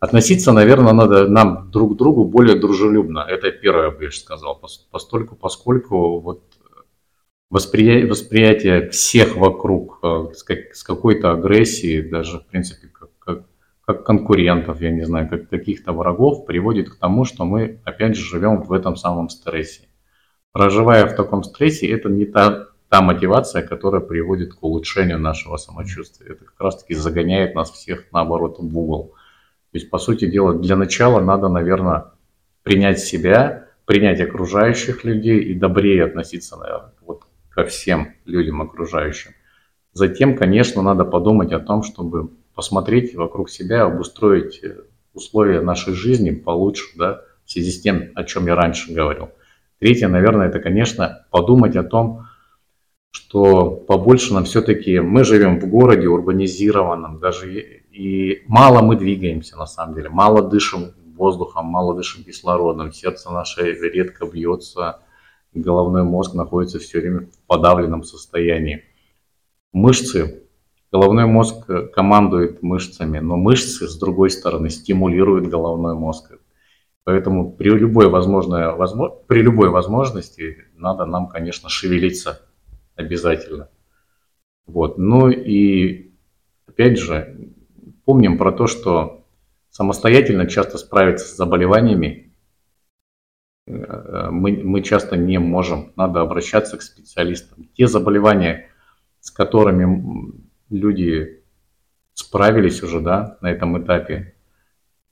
[0.00, 3.26] Относиться, наверное, надо нам друг к другу более дружелюбно.
[3.28, 4.58] Это первое, я бы сказал.
[4.90, 6.42] Постольку, поскольку вот
[7.50, 10.28] восприятие, восприятие всех вокруг э,
[10.72, 12.88] с какой-то агрессией, даже, в принципе,
[13.86, 18.24] как, конкурентов, я не знаю, как каких-то врагов, приводит к тому, что мы, опять же,
[18.24, 19.88] живем в этом самом стрессе.
[20.52, 26.32] Проживая в таком стрессе, это не та, та мотивация, которая приводит к улучшению нашего самочувствия.
[26.32, 29.14] Это как раз-таки загоняет нас всех, наоборот, в угол.
[29.70, 32.06] То есть, по сути дела, для начала надо, наверное,
[32.64, 39.32] принять себя, принять окружающих людей и добрее относиться, наверное, вот ко всем людям окружающим.
[39.92, 44.78] Затем, конечно, надо подумать о том, чтобы посмотреть вокруг себя, обустроить э,
[45.14, 49.28] условия нашей жизни получше, да, в связи с тем, о чем я раньше говорил.
[49.78, 52.26] Третье, наверное, это, конечно, подумать о том,
[53.10, 57.60] что побольше нам все-таки, мы живем в городе урбанизированном, даже
[57.92, 63.72] и мало мы двигаемся на самом деле, мало дышим воздухом, мало дышим кислородом, сердце наше
[63.72, 65.00] редко бьется,
[65.52, 68.84] головной мозг находится все время в подавленном состоянии.
[69.72, 70.45] Мышцы,
[70.96, 76.32] головной мозг командует мышцами, но мышцы, с другой стороны, стимулируют головной мозг.
[77.04, 82.40] Поэтому при любой, возможной, возможно, при любой возможности надо нам, конечно, шевелиться
[82.96, 83.68] обязательно.
[84.66, 84.98] Вот.
[84.98, 86.12] Ну и
[86.66, 87.52] опять же,
[88.04, 89.24] помним про то, что
[89.70, 92.26] самостоятельно часто справиться с заболеваниями
[93.66, 97.68] Э, мы, мы часто не можем, надо обращаться к специалистам.
[97.74, 98.70] Те заболевания,
[99.20, 101.42] с которыми люди
[102.14, 104.34] справились уже да, на этом этапе,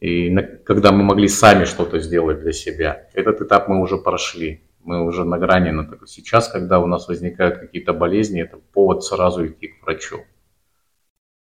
[0.01, 4.63] и на, когда мы могли сами что-то сделать для себя, этот этап мы уже прошли,
[4.83, 5.75] мы уже на грани.
[5.89, 6.09] Такой.
[6.09, 10.19] Сейчас, когда у нас возникают какие-то болезни, это повод сразу идти к врачу.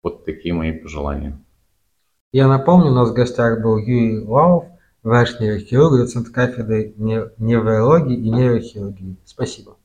[0.01, 1.39] Вот такие мои пожелания.
[2.31, 4.65] Я напомню, у нас в гостях был Юрий Лавов,
[5.03, 9.17] врач-нейрохирург, доцент кафедры неврологии и нейрохирургии.
[9.23, 9.76] Спасибо.